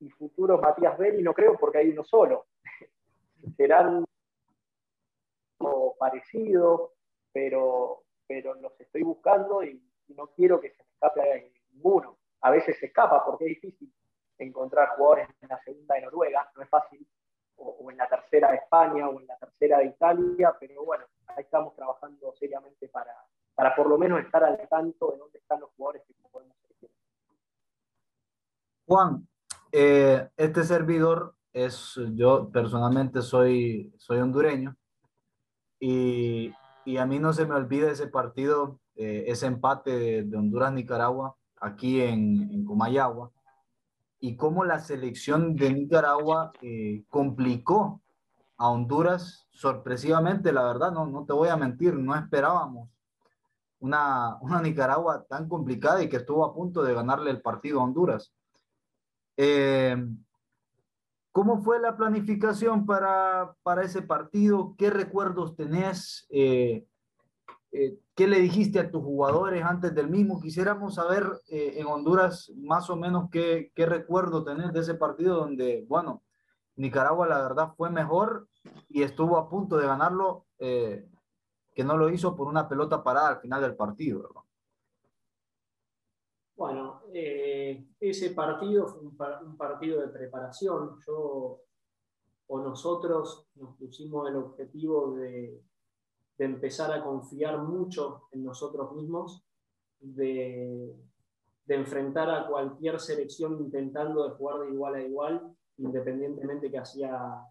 [0.00, 2.46] Y futuros Matías Belli no creo porque hay uno solo.
[3.56, 4.04] Serán
[5.98, 6.92] parecido,
[7.32, 12.18] pero, pero los estoy buscando y, no quiero que se me escape ninguno.
[12.42, 13.90] A veces se escapa porque es difícil
[14.36, 17.06] encontrar jugadores en la segunda de Noruega, no es fácil,
[17.56, 21.42] o en la tercera de España o en la tercera de Italia, pero bueno, ahí
[21.42, 23.16] estamos trabajando seriamente para,
[23.54, 26.56] para por lo menos estar al tanto de dónde están los jugadores que podemos.
[28.86, 29.26] Juan,
[29.72, 34.76] eh, este servidor es, yo personalmente soy, soy hondureño
[35.80, 36.52] y,
[36.84, 41.36] y a mí no se me olvida ese partido, eh, ese empate de, de Honduras-Nicaragua
[41.60, 43.30] aquí en, en Comayagua
[44.20, 48.02] y cómo la selección de Nicaragua eh, complicó
[48.56, 52.90] a Honduras sorpresivamente, la verdad, no, no te voy a mentir, no esperábamos
[53.84, 57.84] una, una Nicaragua tan complicada y que estuvo a punto de ganarle el partido a
[57.84, 58.32] Honduras.
[59.36, 59.94] Eh,
[61.32, 64.74] ¿Cómo fue la planificación para, para, ese partido?
[64.78, 66.26] ¿Qué recuerdos tenés?
[66.30, 66.86] Eh,
[67.72, 70.40] eh, ¿Qué le dijiste a tus jugadores antes del mismo?
[70.40, 75.84] Quisiéramos saber en Honduras más o menos qué, qué recuerdo tenés de ese partido donde,
[75.88, 76.22] bueno,
[76.76, 78.48] Nicaragua la verdad fue mejor
[78.88, 80.46] y estuvo a punto de ganarlo,
[81.74, 84.22] que no lo hizo por una pelota parada al final del partido.
[84.22, 84.42] ¿verdad?
[86.56, 90.98] Bueno, eh, ese partido fue un, partido de preparación.
[91.04, 91.60] Yo
[92.46, 95.60] o nosotros nos pusimos el objetivo de,
[96.38, 99.42] de empezar a confiar mucho en nosotros mismos,
[99.98, 100.94] de,
[101.64, 107.42] de, enfrentar a cualquier selección intentando de jugar de igual a igual, independientemente que hacía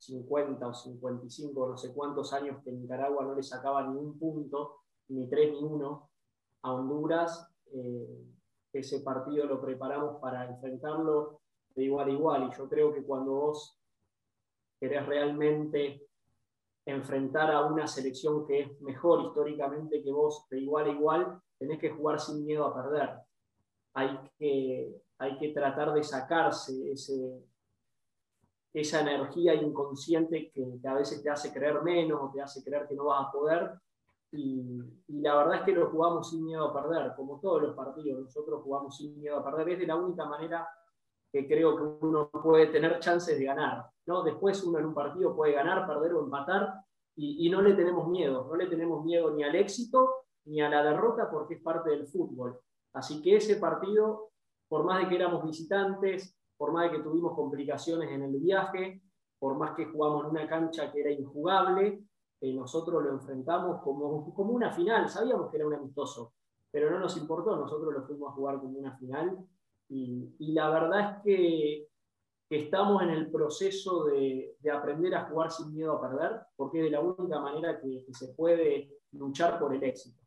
[0.00, 4.80] 50 o 55, no sé cuántos años que Nicaragua no le sacaba ni un punto,
[5.08, 6.08] ni tres ni uno,
[6.62, 7.48] a Honduras.
[7.72, 8.24] Eh,
[8.72, 11.40] ese partido lo preparamos para enfrentarlo
[11.74, 12.48] de igual a igual.
[12.50, 13.78] Y yo creo que cuando vos
[14.78, 16.08] querés realmente
[16.86, 21.78] enfrentar a una selección que es mejor históricamente que vos de igual a igual, tenés
[21.78, 23.10] que jugar sin miedo a perder.
[23.92, 27.44] Hay que, hay que tratar de sacarse ese,
[28.72, 33.06] esa energía inconsciente que, a veces te hace creer menos te hace creer que no
[33.06, 33.72] vas a poder.
[34.32, 34.62] Y,
[35.08, 38.22] la verdad es que lo jugamos sin miedo a perder, como todos los partidos.
[38.22, 39.70] Nosotros jugamos sin miedo a perder.
[39.70, 40.68] Es de la única manera
[41.32, 43.86] que creo que uno puede tener chances de ganar.
[44.06, 44.22] ¿no?
[44.22, 46.74] Después uno en un partido puede ganar, perder o empatar
[47.16, 48.46] y, y no le tenemos miedo.
[48.48, 52.06] No le tenemos miedo ni al éxito ni a la derrota porque es parte del
[52.06, 52.58] fútbol.
[52.92, 54.30] Así que ese partido,
[54.68, 59.00] por más de que éramos visitantes, por más que tuvimos complicaciones en el viaje,
[59.38, 62.02] por más que jugamos en una cancha que era injugable,
[62.38, 66.34] eh, nosotros lo enfrentamos como, como una final, sabíamos que era un amistoso,
[66.70, 69.38] pero no nos importó, nosotros lo fuimos a jugar como una final.
[69.88, 71.88] Y, y la verdad es que,
[72.50, 76.84] estamos en el proceso de, de, aprender a jugar sin miedo a perder, porque es
[76.84, 80.20] de la única manera que se puede luchar por el éxito.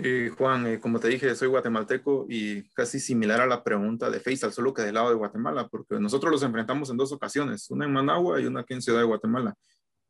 [0.00, 4.20] Eh, Juan, eh, como te dije, soy guatemalteco y casi similar a la pregunta de
[4.20, 7.84] Faisal, solo que del lado de Guatemala, porque nosotros los enfrentamos en dos ocasiones, una
[7.84, 9.56] en Managua y una aquí en Ciudad de Guatemala.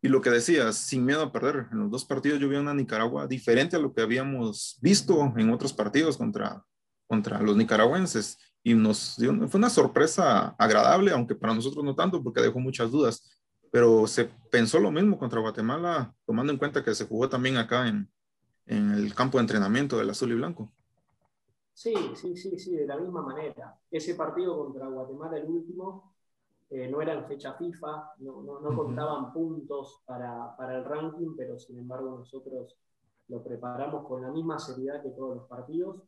[0.03, 2.75] Y lo que decías, sin miedo a perder, en los dos partidos yo vi una
[2.75, 6.63] Nicaragua diferente a lo que habíamos visto en otros partidos contra,
[7.07, 8.39] contra los nicaragüenses.
[8.63, 12.91] Y nos dio, fue una sorpresa agradable, aunque para nosotros no tanto, porque dejó muchas
[12.91, 13.43] dudas.
[13.73, 17.89] Pero se pensó lo mismo contra Guatemala, tomando en cuenta que se jugó también acá
[17.89, 18.09] en,
[18.69, 20.71] en el campo de entrenamiento del azul y blanco.
[21.73, 23.79] Sí, sí, sí, sí, de la misma manera.
[23.91, 26.13] Ese partido contra Guatemala, el último,
[26.71, 31.59] eh, no era en fecha FIFA, no, no, contaban puntos para, para, el ranking, pero
[31.59, 32.77] sin embargo nosotros
[33.29, 36.03] lo preparamos con la misma seriedad que todos los partidos.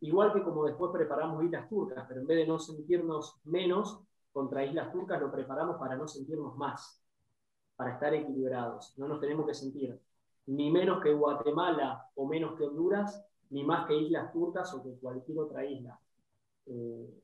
[0.00, 4.00] Igual que como después preparamos Islas Turcas, pero en vez de no sentirnos menos
[4.32, 7.02] contra Islas Turcas, lo preparamos para no sentirnos más,
[7.74, 8.94] para estar equilibrados.
[8.96, 10.00] No nos tenemos que sentir
[10.46, 14.96] ni menos que Guatemala o menos que Honduras, ni más que Islas Turcas o que
[14.98, 15.98] cualquier otra isla.
[16.66, 17.22] Eh,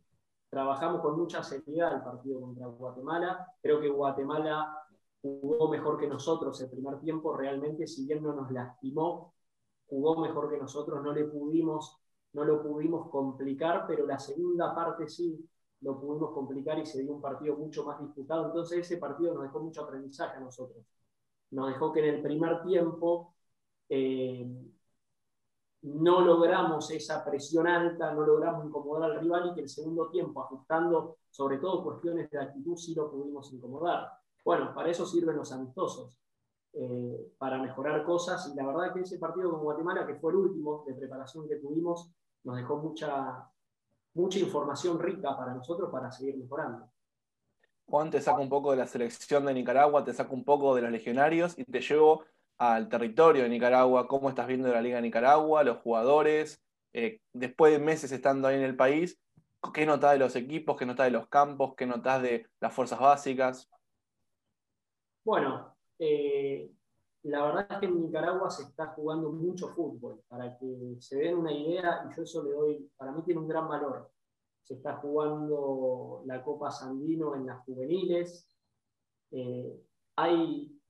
[0.48, 3.46] trabajamos con mucha seriedad el partido contra Guatemala.
[3.60, 4.86] Creo que Guatemala
[5.20, 9.34] jugó mejor que nosotros el primer tiempo, realmente, si bien no nos lastimó,
[9.86, 11.98] jugó mejor que nosotros, no le pudimos,
[12.32, 15.48] no lo pudimos complicar, pero la segunda parte sí
[15.80, 18.46] lo pudimos complicar y se dio un partido mucho más disputado.
[18.46, 20.84] Entonces ese partido nos dejó mucho aprendizaje a nosotros
[21.52, 23.34] nos dejó que en el primer tiempo
[23.88, 24.46] eh,
[25.82, 30.42] no logramos esa presión alta, no logramos incomodar al rival y que el segundo tiempo,
[30.42, 34.10] ajustando sobre todo cuestiones de actitud, sí lo pudimos incomodar.
[34.44, 36.18] Bueno, para eso sirven los amistosos,
[36.72, 40.38] eh, para mejorar cosas y la verdad que ese partido con Guatemala, que fue el
[40.38, 42.10] último de preparación que tuvimos,
[42.44, 43.46] nos dejó mucha,
[44.14, 46.88] mucha información rica para nosotros para seguir mejorando.
[47.92, 50.80] Juan, te saco un poco de la selección de Nicaragua, te saco un poco de
[50.80, 52.24] los legionarios y te llevo
[52.56, 57.70] al territorio de Nicaragua, cómo estás viendo la Liga de Nicaragua, los jugadores, eh, después
[57.70, 59.20] de meses estando ahí en el país,
[59.74, 62.98] ¿qué notas de los equipos, qué notas de los campos, qué notas de las fuerzas
[62.98, 63.68] básicas?
[65.22, 66.70] Bueno, eh,
[67.24, 71.36] la verdad es que en Nicaragua se está jugando mucho fútbol, para que se den
[71.36, 74.10] una idea, y yo eso le doy, para mí tiene un gran valor
[74.62, 78.48] se está jugando la Copa Sandino en las juveniles.
[79.30, 79.80] Eh,
[80.16, 80.80] hay,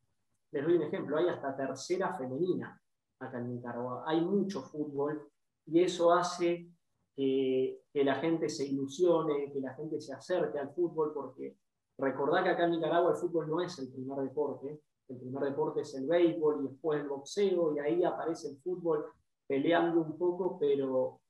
[0.51, 2.81] les doy un ejemplo, hay hasta tercera femenina
[3.19, 4.05] acá en Nicaragua.
[4.07, 5.29] Hay mucho fútbol
[5.67, 6.69] y eso hace
[7.15, 11.57] que, la gente se ilusione, que la gente se acerque al fútbol, porque
[11.99, 14.81] recordad que acá en Nicaragua el fútbol no es el primer deporte.
[15.09, 19.05] El primer deporte es el béisbol y después el boxeo y ahí aparece el fútbol
[19.47, 21.21] peleando un poco, pero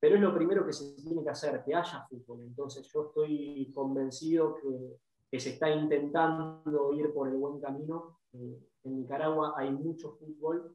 [0.00, 2.40] pero es lo primero que se tiene que hacer, que haya fútbol.
[2.40, 8.18] Entonces yo estoy convencido que, se está intentando ir por el buen camino.
[8.32, 10.74] Eh, en Nicaragua hay mucho fútbol,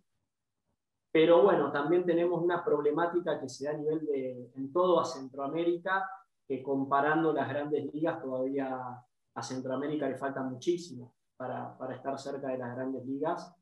[1.11, 5.05] pero bueno, también tenemos una problemática que se da a nivel de, en todo a
[5.05, 6.07] Centroamérica,
[6.47, 12.49] que comparando las grandes ligas todavía a Centroamérica le falta muchísimo para, para estar cerca
[12.49, 13.53] de las grandes ligas.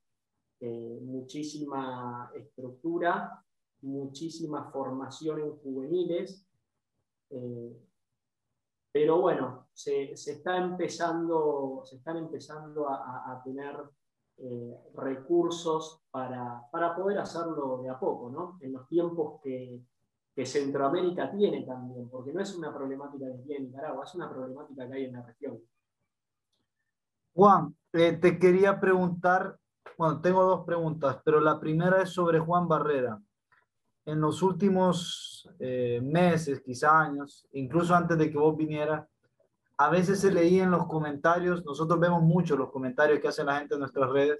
[0.60, 3.43] Eh, muchísima estructura
[3.84, 6.48] muchísima formación en juveniles.
[7.30, 7.78] Eh,
[8.91, 13.76] pero bueno, se, está empezando, se están empezando a, tener
[14.38, 18.58] eh, recursos para, poder hacerlo de a poco, ¿no?
[18.62, 19.84] En los tiempos que,
[20.46, 24.93] Centroamérica tiene también, porque no es una problemática que tiene Nicaragua, es una problemática que
[24.96, 25.62] hay en la región.
[27.36, 29.60] Juan, eh, te quería preguntar,
[29.96, 33.22] bueno, tengo dos preguntas, pero la primera es sobre Juan Barrera
[34.06, 39.08] en los últimos eh, meses, quizá años, incluso antes de que vos vinieras,
[39.78, 43.60] a veces se leía en los comentarios, nosotros vemos mucho los comentarios que hace la
[43.60, 44.39] gente en nuestras redes,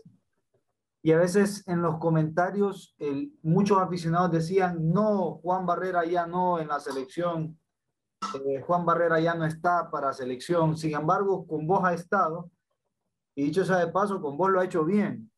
[1.02, 2.96] y a veces en los comentarios
[3.42, 7.60] muchos aficionados decían, no, Juan Barrera ya no en la selección,
[8.46, 12.50] eh, Juan Barrera ya no está para selección, sin embargo, con vos ha estado,
[13.36, 15.30] y dicho sea de paso, con vos lo ha hecho bien.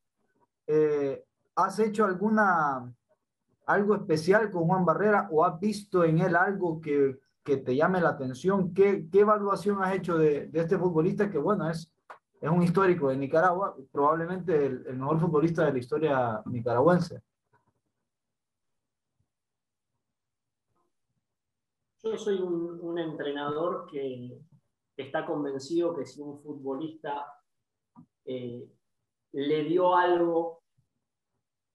[0.67, 1.23] Eh,
[1.55, 2.93] ¿Has hecho alguna
[3.65, 8.01] algo especial con Juan Barrera o has visto en él algo que, que te llame
[8.01, 8.73] la atención?
[8.73, 11.91] ¿Qué, qué evaluación has hecho de, de, este futbolista que, bueno, es,
[12.41, 17.21] es un histórico de Nicaragua, probablemente el, mejor futbolista de la historia nicaragüense?
[22.03, 24.39] Yo soy un, un entrenador que
[24.95, 27.25] está convencido que si un futbolista
[28.25, 28.69] eh,
[29.33, 30.63] le dio algo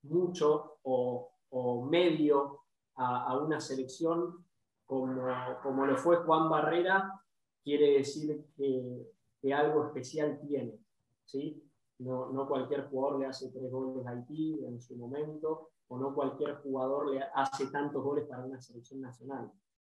[0.03, 2.61] mucho o o medio
[2.97, 4.45] a, una selección
[4.85, 5.23] como,
[5.63, 7.23] como, lo fue Juan Barrera,
[7.63, 10.79] quiere decir que, algo especial tiene.
[11.25, 11.63] ¿sí?
[11.99, 16.15] No, no, cualquier jugador le hace tres goles a Haití en su momento, o no
[16.15, 19.51] cualquier jugador le hace tantos goles para una selección nacional.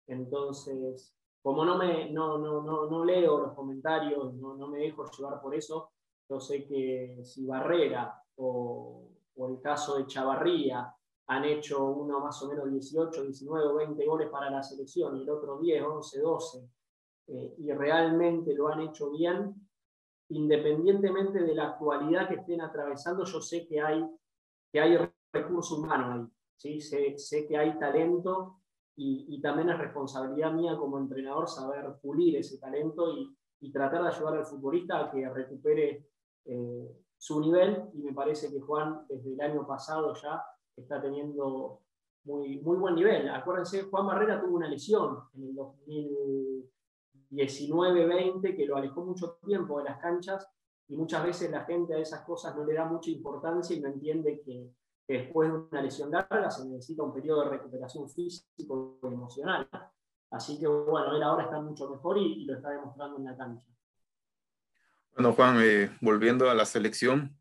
[0.07, 5.05] Entonces, como no, me, no, no, no, no leo los comentarios, no, no me dejo
[5.11, 5.91] llevar por eso,
[6.29, 10.95] yo sé que si Barrera o, o el caso de Chavarría
[11.27, 15.23] han hecho uno más o menos 18, 19 o 20 goles para la selección y
[15.23, 16.69] el otro 10, 11, 12,
[17.59, 19.55] y realmente lo han hecho bien,
[20.29, 24.05] independientemente de la actualidad que estén atravesando, yo sé que hay,
[24.71, 24.99] que hay
[25.33, 26.81] recurso ahí, ¿sí?
[26.81, 28.61] sé, sé que hay talento
[28.97, 34.09] y, también es responsabilidad mía como entrenador saber pulir ese talento y, y tratar de
[34.09, 36.07] ayudar al futbolista a que recupere
[36.45, 40.45] eh, su nivel y me parece que Juan desde el año pasado ya
[40.77, 41.81] está teniendo
[42.25, 43.29] muy, muy buen nivel.
[43.31, 45.57] Acuérdense, Juan Barrera tuvo una lesión en el
[47.31, 50.49] 2019-20 que lo alejó mucho tiempo de las canchas
[50.89, 53.89] y muchas veces la gente a esas cosas no le da mucha importancia y no
[53.89, 54.71] entiende que,
[55.07, 59.69] después de una lesión larga se necesita un periodo de recuperación físico y emocional.
[60.31, 63.67] Así que bueno, él ahora está mucho mejor y, lo está demostrando en la cancha.
[65.15, 67.37] Bueno, Juan, eh, volviendo a la selección,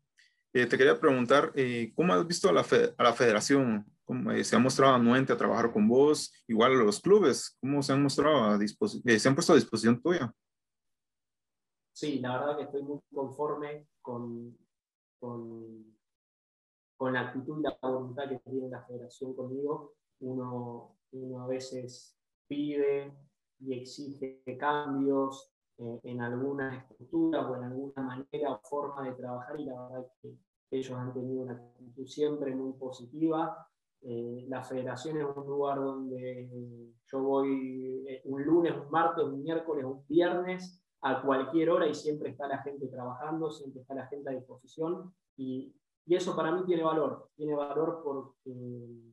[0.54, 2.64] eh, te quería preguntar, eh, ¿cómo has visto a la,
[2.96, 3.84] a la federación?
[4.04, 6.32] ¿Cómo, eh, ¿Se ha mostrado anuente a trabajar con vos?
[6.46, 10.32] Igual los clubes, ¿cómo se han mostrado a disposición, se han puesto a disposición tuya?
[11.92, 14.56] Sí, la verdad que estoy muy conforme con,
[15.18, 15.96] con,
[16.96, 19.94] con la actitud y la voluntad que tiene la federación conmigo.
[20.20, 23.12] Uno, uno a veces pide
[23.58, 29.64] y exige cambios, en alguna estructura o en alguna manera o forma de trabajar y
[29.64, 30.36] la verdad que
[30.70, 33.66] ellos han tenido una actitud siempre muy positiva.
[34.02, 39.42] Eh, la federación es un lugar donde yo voy eh, un lunes, un martes, un
[39.42, 44.06] miércoles, un viernes, a cualquier hora y siempre está la gente trabajando, siempre está la
[44.06, 45.74] gente a disposición y,
[46.06, 49.04] y eso para mí tiene valor, tiene valor porque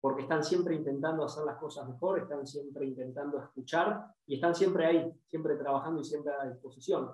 [0.00, 4.86] porque están siempre intentando hacer las cosas mejor, están siempre intentando escuchar y están siempre
[4.86, 7.10] ahí, siempre trabajando y siempre a disposición.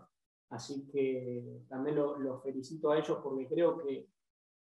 [0.55, 4.09] Así que también los felicito a ellos porque creo que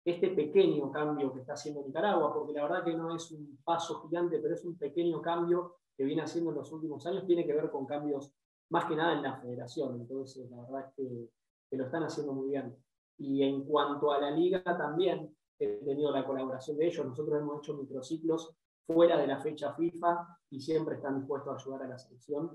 [0.05, 4.01] este pequeño cambio que está haciendo Nicaragua, porque la verdad que no es un paso
[4.03, 7.53] gigante, pero es un pequeño cambio que viene haciendo en los últimos años, tiene que
[7.53, 8.33] ver con cambios
[8.71, 10.01] más que nada en la federación.
[10.01, 11.31] Entonces, la verdad es que,
[11.69, 12.77] que lo están haciendo muy bien.
[13.19, 17.07] Y en cuanto a la liga también, he tenido la colaboración de ellos.
[17.07, 18.55] Nosotros hemos hecho microciclos
[18.87, 22.51] fuera de la fecha FIFA y siempre están dispuestos a ayudar a la selección.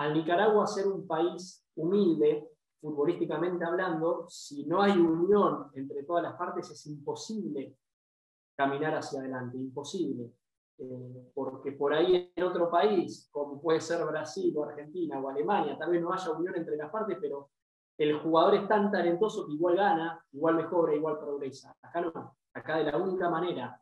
[0.00, 2.48] Al Nicaragua ser un país humilde,
[2.80, 7.76] futbolísticamente hablando, si no hay unión entre todas las partes es imposible
[8.56, 10.32] caminar hacia adelante, imposible.
[10.78, 15.76] Eh, porque por ahí en otro país, como puede ser Brasil o Argentina o Alemania,
[15.76, 17.50] tal vez no haya unión entre las partes, pero
[17.98, 21.76] el jugador es tan talentoso que igual gana, igual mejora, igual progresa.
[21.82, 22.36] Acá no.
[22.54, 23.78] Acá de la única manera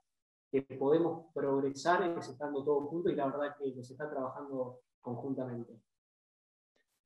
[0.51, 4.81] que podemos progresar es estando todos juntos y la verdad es que se está trabajando
[5.01, 5.81] conjuntamente.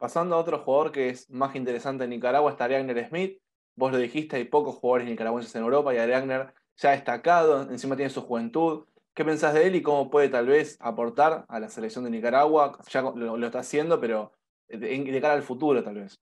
[0.03, 3.41] Pasando a otro jugador que es más interesante en Nicaragua, está Ariagner Smith.
[3.77, 7.95] Vos lo dijiste, hay pocos jugadores nicaragüenses en Europa y Ariagner ya ha destacado, encima
[7.95, 8.85] tiene su juventud,
[9.15, 12.81] ¿Qué pensás de él y cómo puede tal vez aportar a la selección de Nicaragua?
[12.91, 14.33] Ya lo, está haciendo, pero
[14.67, 16.21] de, cara al futuro tal vez.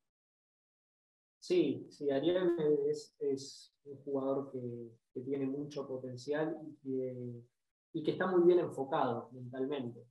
[1.39, 2.53] Sí, sí, Ariel
[2.91, 6.55] es, un jugador que, tiene mucho potencial
[6.85, 10.05] y que, está muy bien enfocado mentalmente.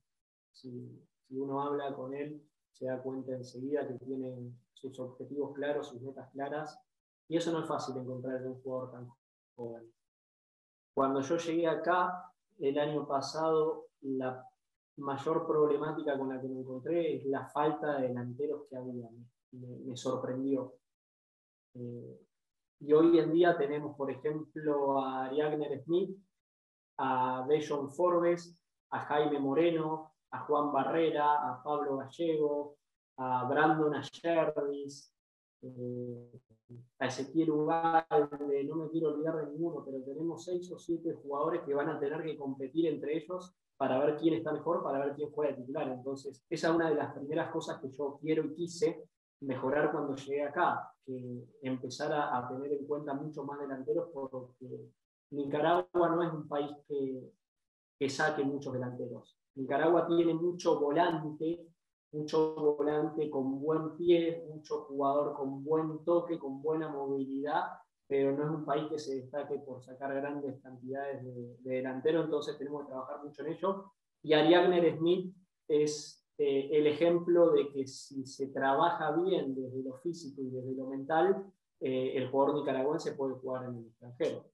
[0.50, 0.90] Si
[1.30, 2.42] uno habla con él,
[2.80, 6.80] se da cuenta enseguida que tiene sus objetivos claros, sus metas claras,
[7.28, 9.08] y eso no es fácil encontrar en un jugador tan
[9.54, 9.92] joven.
[10.94, 14.42] Cuando yo llegué acá, el año pasado, la
[14.96, 19.08] mayor problemática con la que me encontré es la falta de delanteros que había.
[19.52, 20.74] Me, sorprendió.
[21.74, 22.20] Eh,
[22.80, 26.16] y hoy en día tenemos, por ejemplo, a Ariagner Smith,
[26.96, 28.58] a Dejon Forbes,
[28.90, 32.76] a Jaime Moreno, a Juan Barrera, a Pablo Gallego,
[33.16, 35.14] a Brandon Ayervis,
[35.62, 36.40] eh,
[36.98, 41.62] a Ezequiel Ugalde, no me quiero olvidar de ninguno, pero tenemos seis o siete jugadores
[41.62, 45.14] que van a tener que competir entre ellos para ver quién está mejor, para ver
[45.14, 45.88] quién juega titular.
[45.88, 49.08] Entonces, esa es una de las primeras cosas que yo quiero y quise
[49.40, 54.90] mejorar cuando llegué acá, que empezar a, tener en cuenta mucho más delanteros, porque
[55.30, 57.32] Nicaragua no es un país que,
[57.98, 59.39] que saque muchos delanteros.
[59.54, 61.66] Nicaragua tiene mucho volante,
[62.12, 67.64] mucho volante con buen pie, mucho jugador con buen toque, con buena movilidad,
[68.06, 72.58] pero no es un país que se destaque por sacar grandes cantidades de, delantero, entonces
[72.58, 73.92] tenemos que trabajar mucho en ello.
[74.22, 75.34] Y Ariagner Smith
[75.68, 80.74] es eh, el ejemplo de que si se trabaja bien desde lo físico y desde
[80.74, 84.44] lo mental, eh, el jugador nicaragüense puede jugar en el extranjero.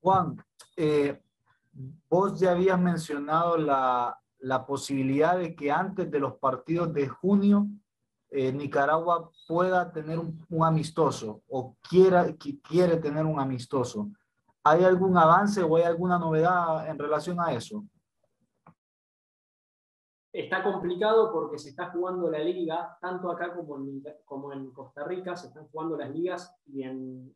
[0.00, 0.36] Juan,
[0.76, 1.20] eh,
[2.08, 7.66] vos ya habías mencionado la, la posibilidad de que antes de los partidos de junio
[8.30, 12.26] eh, Nicaragua pueda tener un, amistoso o quiera,
[12.62, 14.10] quiere tener un amistoso.
[14.64, 17.84] ¿Hay algún avance o hay alguna novedad en relación a eso?
[20.32, 25.04] Está complicado porque se está jugando la liga, tanto acá como en, como en Costa
[25.04, 27.34] Rica, se están jugando las ligas y en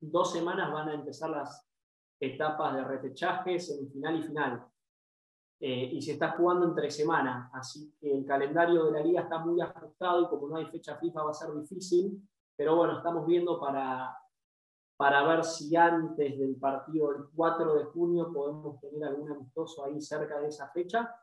[0.00, 1.68] dos semanas van a empezar las
[2.22, 4.66] etapas de repechaje, semifinal y final.
[5.58, 9.38] Eh, y se está jugando entre semanas, así que el calendario de la liga está
[9.38, 12.20] muy ajustado y como no hay fecha FIFA va a ser difícil,
[12.56, 14.16] pero bueno, estamos viendo para,
[14.96, 20.00] para ver si antes del partido del 4 de junio podemos tener algún amistoso ahí
[20.00, 21.14] cerca de esa fecha,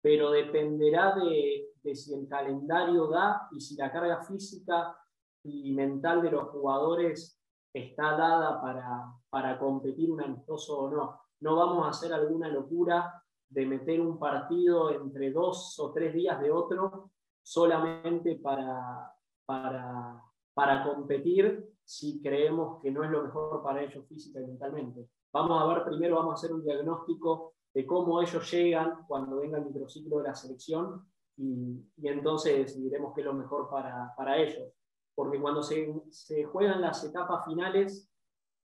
[0.00, 4.96] pero dependerá de, de si el calendario da y si la carga física
[5.42, 7.40] y mental de los jugadores
[7.72, 11.20] está dada para, para competir un amistoso o no.
[11.40, 16.40] No vamos a hacer alguna locura de meter un partido entre dos o tres días
[16.40, 17.10] de otro
[17.42, 19.12] solamente para,
[19.46, 20.22] para,
[20.52, 25.08] para competir si creemos que no es lo mejor para ellos física y mentalmente.
[25.32, 29.58] Vamos a ver, primero vamos a hacer un diagnóstico de cómo ellos llegan cuando venga
[29.58, 31.06] el microciclo de la selección
[31.36, 34.72] y, y entonces decidiremos qué es lo mejor para, para ellos.
[35.14, 38.09] Porque cuando se, se, juegan las etapas finales,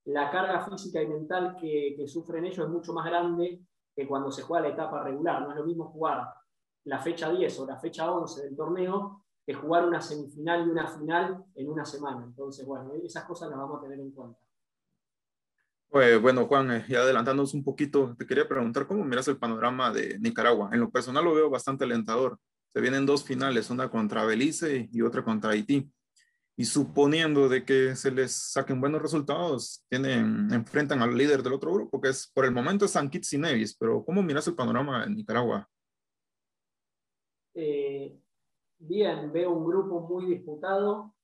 [0.07, 3.61] la carga física y mental que, que sufren ellos es mucho más grande
[3.95, 5.43] que cuando se juega la etapa regular.
[5.43, 6.29] No es lo mismo jugar
[6.85, 10.87] la fecha 10 o la fecha 11 del torneo que jugar una semifinal y una
[10.87, 12.25] final en una semana.
[12.25, 14.39] Entonces, bueno, esas cosas las vamos a tener en cuenta.
[15.89, 19.93] Pues, bueno, Juan, eh, ya adelantándonos un poquito, te quería preguntar cómo miras el panorama
[19.93, 20.71] de Nicaragua.
[20.73, 22.39] En lo personal lo veo bastante alentador.
[22.73, 25.91] Se vienen dos finales, una contra Belice y otra contra Haití
[26.59, 31.73] y suponiendo de que se les saquen buenos resultados, tienen, enfrentan al líder del otro
[31.73, 35.05] grupo, que es por el momento San Kitts y Nevis, pero ¿cómo miras el panorama
[35.05, 35.69] en Nicaragua?
[37.53, 38.19] Eh,
[38.79, 41.15] bien, veo un grupo muy disputado,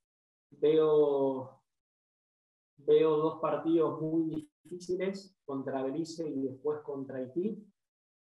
[0.50, 1.62] veo,
[2.76, 7.66] veo dos partidos muy difíciles contra Belice y después contra Haití.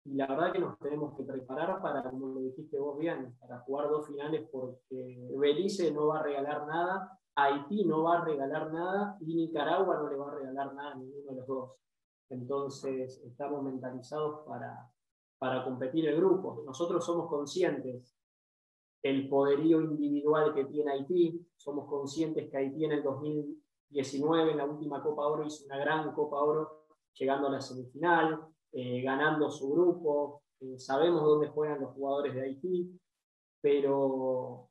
[0.04, 3.60] Y la verdad que nos tenemos que preparar para, como lo dijiste vos bien, para
[3.60, 8.72] jugar dos finales porque Belice no va a regalar nada, Haití no va a regalar
[8.72, 11.72] nada y Nicaragua no le va a regalar nada a ninguno de los dos.
[12.28, 14.90] Entonces estamos mentalizados para,
[15.38, 16.62] para competir el grupo.
[16.66, 18.14] Nosotros somos conscientes
[19.02, 24.64] el poderío individual que tiene Haití, somos conscientes que Haití en el 2019, en la
[24.64, 29.72] última Copa Oro, hizo una gran Copa Oro, llegando a la semifinal, eh, ganando su
[29.72, 30.42] grupo.
[30.60, 33.00] Eh, sabemos dónde juegan los jugadores de Haití,
[33.60, 34.68] pero,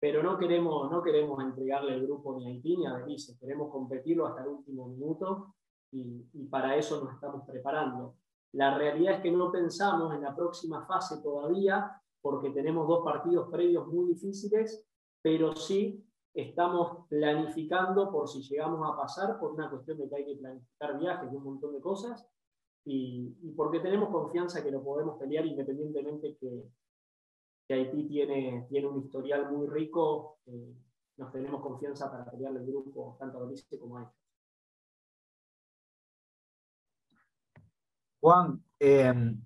[0.00, 3.38] pero no, queremos, no queremos entregarle el grupo ni a Haití ni a Belice.
[3.38, 5.54] Queremos competirlo hasta el último minuto
[5.92, 8.16] y, y para eso nos estamos preparando.
[8.52, 13.50] La realidad es que no pensamos en la próxima fase todavía porque tenemos dos partidos
[13.50, 14.86] previos muy difíciles,
[15.20, 16.02] pero sí
[16.34, 20.98] estamos planificando por si llegamos a pasar, por una cuestión de que hay que planificar
[20.98, 22.26] viajes y un montón de cosas,
[22.84, 26.64] y, porque tenemos confianza que lo podemos pelear independientemente que,
[27.66, 30.74] que Haití tiene, tiene un historial muy rico, eh,
[31.16, 34.12] nos tenemos confianza para pelear el grupo tanto a Belice como a ellos.
[38.20, 39.44] Juan, em,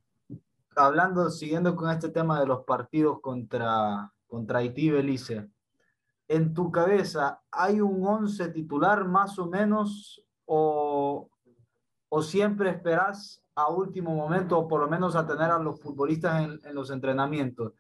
[0.76, 5.51] hablando, siguiendo con este tema de los partidos contra, contra Haití y Belice,
[6.28, 11.30] en tu cabeza, ¿hay un 11 titular más o menos o,
[12.09, 16.45] o siempre esperas a último momento o por lo menos a tener a los futbolistas
[16.45, 17.73] en, los entrenamientos?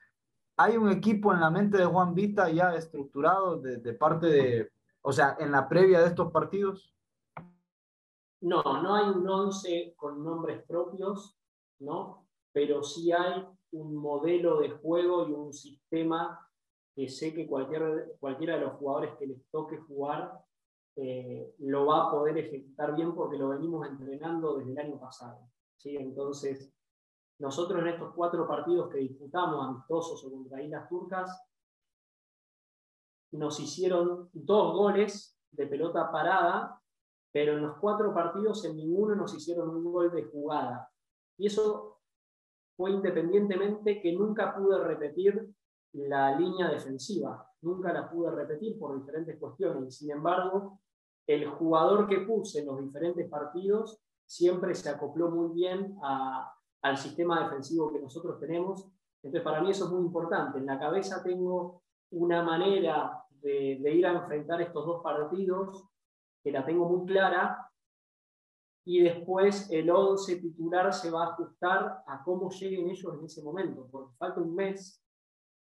[0.56, 4.70] ¿Hay un equipo en la mente de Juan Vita ya estructurado de parte de,
[5.02, 6.96] o sea, en la previa de estos partidos?
[8.40, 11.36] No, no hay un 11 con nombres propios,
[11.78, 12.26] ¿no?
[12.52, 16.48] Pero sí hay un modelo de juego y un sistema
[16.94, 20.32] que sé que cualquier, cualquiera de los jugadores que les toque jugar
[20.96, 25.50] eh, lo va a poder ejecutar bien porque lo venimos entrenando desde el año pasado.
[25.76, 25.94] ¿sí?
[25.96, 26.72] Entonces,
[27.38, 31.42] nosotros en estos cuatro partidos que disputamos, amistosos o contra Islas Turcas,
[33.32, 36.80] nos hicieron dos goles de pelota parada,
[37.30, 40.90] pero en los cuatro partidos en ninguno nos hicieron un gol de jugada.
[41.36, 42.00] Y eso
[42.74, 45.54] fue independientemente que nunca pude repetir
[45.92, 47.50] la línea defensiva.
[47.60, 49.96] Nunca la pude repetir por diferentes cuestiones.
[49.96, 50.80] Sin embargo,
[51.26, 55.98] el jugador que puse en los diferentes partidos siempre se acopló muy bien
[56.82, 58.86] al sistema defensivo que nosotros tenemos.
[59.22, 60.58] Entonces, para mí eso es muy importante.
[60.58, 65.84] En la cabeza tengo una manera de, de ir a enfrentar estos dos partidos
[66.42, 67.68] que la tengo muy clara
[68.84, 73.42] y después el 11 titular se va a ajustar a cómo lleguen ellos en ese
[73.42, 75.02] momento, porque falta un mes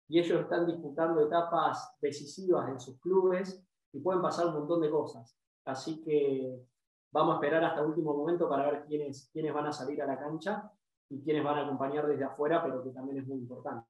[0.07, 4.89] y ellos están disputando etapas decisivas en sus clubes y pueden pasar un montón de
[4.89, 5.37] cosas.
[5.65, 6.59] Así que
[7.11, 10.05] vamos a esperar hasta el último momento para ver quiénes, quiénes van a salir a
[10.05, 10.71] la cancha
[11.09, 13.87] y quiénes van a acompañar desde afuera, pero que también es muy importante.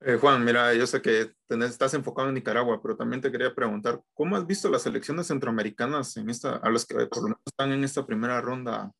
[0.00, 4.02] Eh, Juan, mira, yo sé que estás enfocado en Nicaragua, pero también te quería preguntar,
[4.12, 7.72] ¿cómo has visto las elecciones centroamericanas en esta, a los que por lo menos están
[7.72, 8.92] en esta primera ronda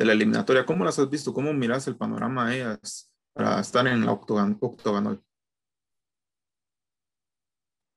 [0.00, 0.64] de la eliminatoria.
[0.64, 1.34] ¿Cómo las has visto?
[1.34, 5.22] ¿Cómo miras el panorama a ellas para estar en la octogonal?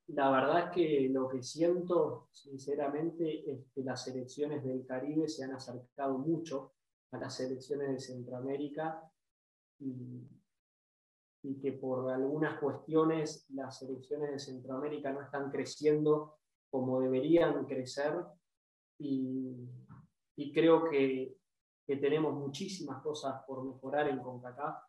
[0.08, 5.54] La verdad que lo que siento, sinceramente, es que las selecciones del Caribe se han
[5.54, 6.74] acercado mucho
[7.12, 9.02] a las selecciones de Centroamérica
[9.80, 10.28] y,
[11.44, 16.38] y que por algunas cuestiones las selecciones de Centroamérica no están creciendo
[16.70, 18.14] como deberían crecer
[19.00, 19.70] y,
[20.36, 21.38] y creo que
[21.86, 24.84] que tenemos muchísimas cosas por mejorar en CONCACAF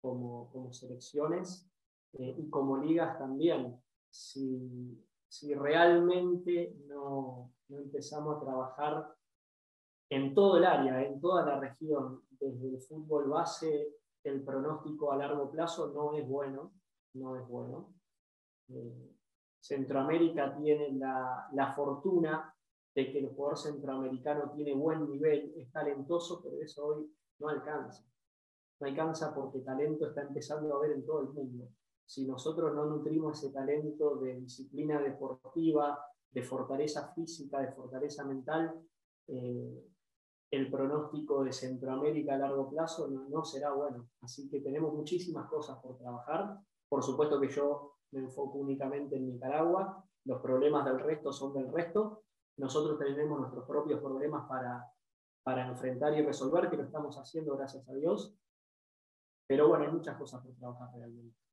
[0.00, 1.68] como, como selecciones
[2.12, 3.80] eh, y como ligas también.
[4.10, 9.14] Si, si realmente no, no, empezamos a trabajar
[10.10, 13.94] en todo el área, en toda la región, desde el fútbol base,
[14.24, 16.72] el pronóstico a largo plazo no es bueno,
[17.14, 17.94] no es bueno.
[18.68, 19.14] Eh,
[19.60, 22.54] Centroamérica tiene la, la fortuna
[22.94, 28.04] de que el jugador centroamericano tiene buen nivel, es talentoso, pero eso hoy no alcanza.
[28.80, 31.68] No alcanza porque talento está empezando a ver en todo el mundo.
[32.08, 38.80] Si nosotros no nutrimos ese talento de disciplina deportiva, de fortaleza física, de fortaleza mental,
[39.26, 39.84] eh,
[40.50, 44.08] el pronóstico de Centroamérica a largo plazo no, será bueno.
[44.22, 46.58] Así que tenemos muchísimas cosas por trabajar.
[46.88, 51.70] Por supuesto que yo me enfoco únicamente en Nicaragua, los problemas del resto son del
[51.70, 52.22] resto,
[52.56, 54.90] nosotros tenemos nuestros propios problemas para,
[55.42, 58.34] para enfrentar y resolver, que lo estamos haciendo gracias a Dios.
[59.46, 61.47] Pero bueno, hay muchas cosas por trabajar realmente.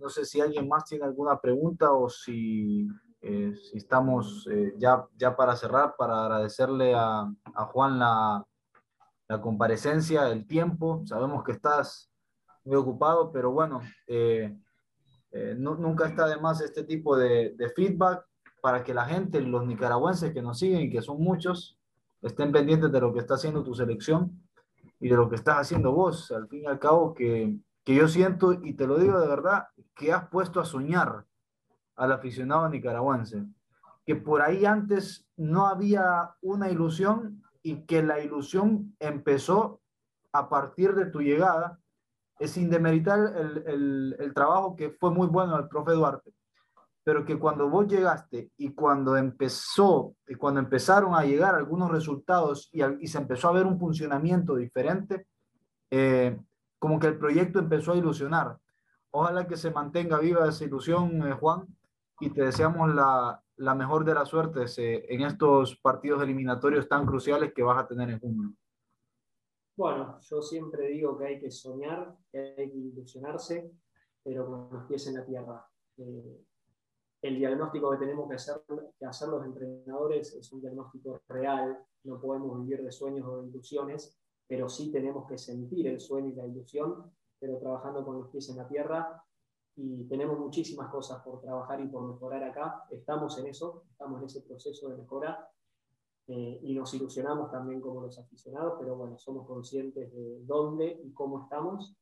[0.00, 2.86] No sé si alguien más tiene alguna pregunta o si,
[3.20, 8.44] eh, si estamos eh, ya, ya para cerrar, para agradecerle a, a Juan la,
[9.28, 11.02] la, comparecencia, el tiempo.
[11.06, 12.10] Sabemos que estás
[12.64, 14.56] muy ocupado, pero bueno, eh,
[15.56, 18.24] nunca está de más este tipo de, de, feedback
[18.60, 21.78] para que la gente, los nicaragüenses que nos siguen y que son muchos,
[22.22, 24.42] estén pendientes de lo que está haciendo tu selección
[25.00, 26.30] y de lo que estás haciendo vos.
[26.32, 29.68] Al fin y al cabo, que, que yo siento, y te lo digo de verdad,
[29.94, 31.24] que has puesto a soñar
[31.94, 33.46] al aficionado nicaragüense,
[34.04, 39.80] que por ahí antes no había una ilusión y que la ilusión empezó
[40.32, 41.78] a partir de tu llegada.
[42.40, 46.34] Es sin demeritar el, el, trabajo que fue muy bueno del profe Duarte,
[47.04, 52.68] pero que cuando vos llegaste y cuando empezó, y cuando empezaron a llegar algunos resultados
[52.72, 55.28] y, y se empezó a ver un funcionamiento diferente,
[55.88, 56.36] eh,
[56.78, 58.58] como que el proyecto empezó a ilusionar.
[59.10, 61.66] Ojalá que se mantenga viva esa ilusión, eh, Juan,
[62.20, 67.06] y te deseamos la, la mejor de las suertes eh, en estos partidos eliminatorios tan
[67.06, 68.52] cruciales que vas a tener en junio.
[69.76, 73.70] Bueno, yo siempre digo que hay que soñar, que hay que ilusionarse,
[74.22, 75.66] pero con los pies en la tierra.
[75.98, 76.44] Eh,
[77.22, 78.62] el diagnóstico que tenemos que hacer,
[78.98, 83.48] que hacer los entrenadores es un diagnóstico real, no podemos vivir de sueños o de
[83.48, 88.28] ilusiones, pero sí tenemos que sentir el sueño y la ilusión, pero trabajando con los
[88.28, 89.22] pies en la tierra
[89.76, 92.84] y tenemos muchísimas cosas por trabajar y por mejorar acá.
[92.90, 95.50] Estamos en eso, estamos en ese proceso de mejora
[96.28, 101.12] eh, y nos ilusionamos también como los aficionados, pero bueno, somos conscientes de dónde y
[101.12, 101.94] cómo estamos.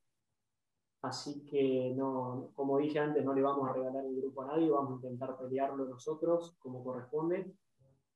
[1.02, 4.70] Así que, no, como dije antes, no le vamos a regalar el grupo a nadie,
[4.70, 7.52] vamos a intentar pelearlo nosotros como corresponde.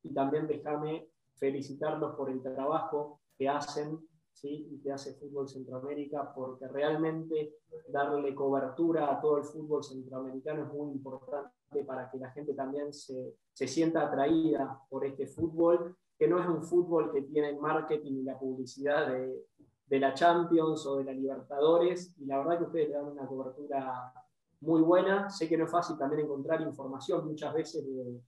[0.05, 4.08] Y también déjame felicitarlos por el trabajo que hacen
[4.41, 4.69] ¿sí?
[4.71, 7.57] y que hace Fútbol Centroamérica, porque realmente
[7.89, 12.93] darle cobertura a todo el fútbol centroamericano es muy importante para que la gente también
[12.93, 17.61] se, se sienta atraída por este fútbol, que no es un fútbol que tiene el
[17.61, 19.45] marketing y la publicidad de,
[19.87, 23.27] de la Champions o de la Libertadores, y la verdad que ustedes le dan una
[23.27, 24.13] cobertura
[24.61, 25.31] muy buena.
[25.31, 28.21] Sé que no es fácil también encontrar información muchas veces de,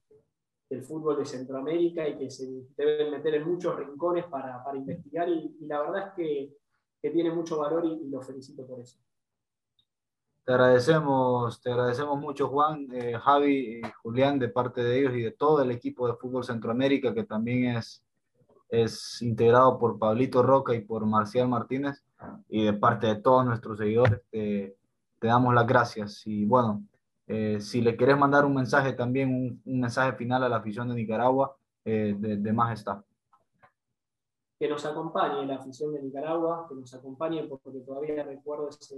[0.70, 5.28] del fútbol de Centroamérica y que se deben meter en muchos rincones para, para investigar
[5.28, 6.56] y, la verdad es que,
[7.02, 9.00] que tiene mucho valor y, y, lo felicito por eso.
[10.44, 15.22] Te agradecemos, te agradecemos mucho Juan, eh, Javi y Julián de parte de ellos y
[15.22, 18.04] de todo el equipo de Fútbol Centroamérica que también es,
[18.68, 22.04] es integrado por Pablito Roca y por Marcial Martínez
[22.48, 24.76] y de parte de todos nuestros seguidores te,
[25.18, 26.84] te damos las gracias y bueno,
[27.32, 30.96] eh, si le querés mandar un mensaje también, un, mensaje final a la afición de
[30.96, 33.04] Nicaragua, eh, de, de, más está.
[34.58, 38.96] Que nos acompañe la afición de Nicaragua, que nos acompañe porque todavía recuerdo ese,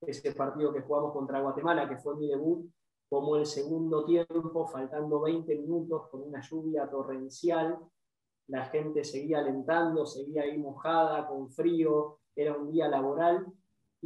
[0.00, 2.66] ese partido que jugamos contra Guatemala, que fue mi debut,
[3.10, 7.78] como el segundo tiempo, faltando 20 minutos, con una lluvia torrencial,
[8.48, 13.46] la gente seguía alentando, seguía ahí mojada, con frío, era un día laboral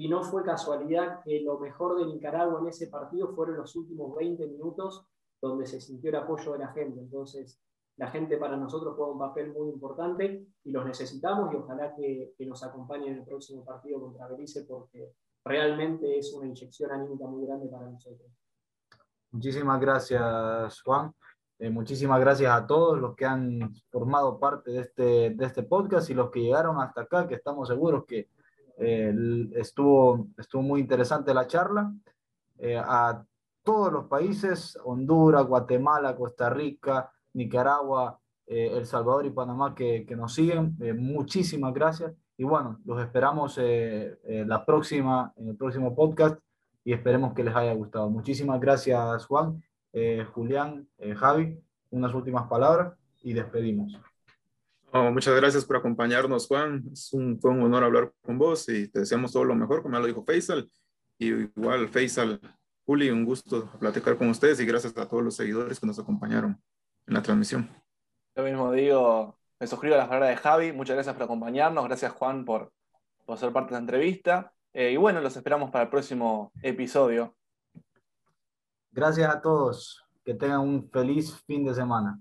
[0.01, 4.17] y no fue casualidad que lo mejor de Nicaragua en ese partido fueron los últimos
[4.17, 5.07] 20 minutos
[5.43, 7.01] donde se sintió el apoyo de la gente.
[7.01, 7.61] Entonces,
[7.99, 12.35] la gente para nosotros juega un papel muy importante y los necesitamos y ojalá que,
[12.47, 15.13] nos acompañen en el próximo partido contra Belice porque
[15.45, 18.27] realmente es una inyección anímica muy grande para nosotros.
[19.33, 21.15] Muchísimas gracias, Juan.
[21.59, 26.09] Eh, muchísimas gracias a todos los que han formado parte de este, de este podcast
[26.09, 28.31] y los que llegaron hasta acá, que estamos seguros que
[28.83, 29.15] eh,
[29.57, 31.93] estuvo, estuvo muy interesante la charla.
[32.59, 33.23] Eh, a
[33.63, 40.17] todos los países, Honduras, Guatemala, Costa Rica, Nicaragua, eh, El Salvador y Panamá que, que
[40.17, 42.13] nos siguen, muchísimas gracias.
[42.39, 46.41] Y bueno, los esperamos la próxima, en el próximo podcast
[46.83, 48.09] y esperemos que les haya gustado.
[48.09, 49.63] Muchísimas gracias, Juan,
[50.33, 51.61] Julián, Javi.
[51.91, 54.10] Unas últimas palabras y despedimos.
[54.93, 56.83] Oh, muchas gracias por acompañarnos, Juan.
[56.93, 59.95] Es un, fue un honor hablar con vos y te deseamos todo lo mejor, como
[59.95, 60.69] ya lo dijo Faisal.
[61.17, 62.41] Y igual, Faisal,
[62.85, 66.61] Juli, un gusto platicar con ustedes y gracias a todos los seguidores que nos acompañaron
[67.07, 67.71] en la transmisión.
[68.35, 70.73] Yo mismo digo, me suscribo a las palabras de Javi.
[70.73, 71.85] Muchas gracias por acompañarnos.
[71.85, 72.73] Gracias, Juan, por,
[73.25, 74.53] por ser parte de la entrevista.
[74.73, 77.37] Eh, y bueno, los esperamos para el próximo episodio.
[78.91, 80.05] Gracias a todos.
[80.25, 82.19] Que tengan un feliz fin de semana.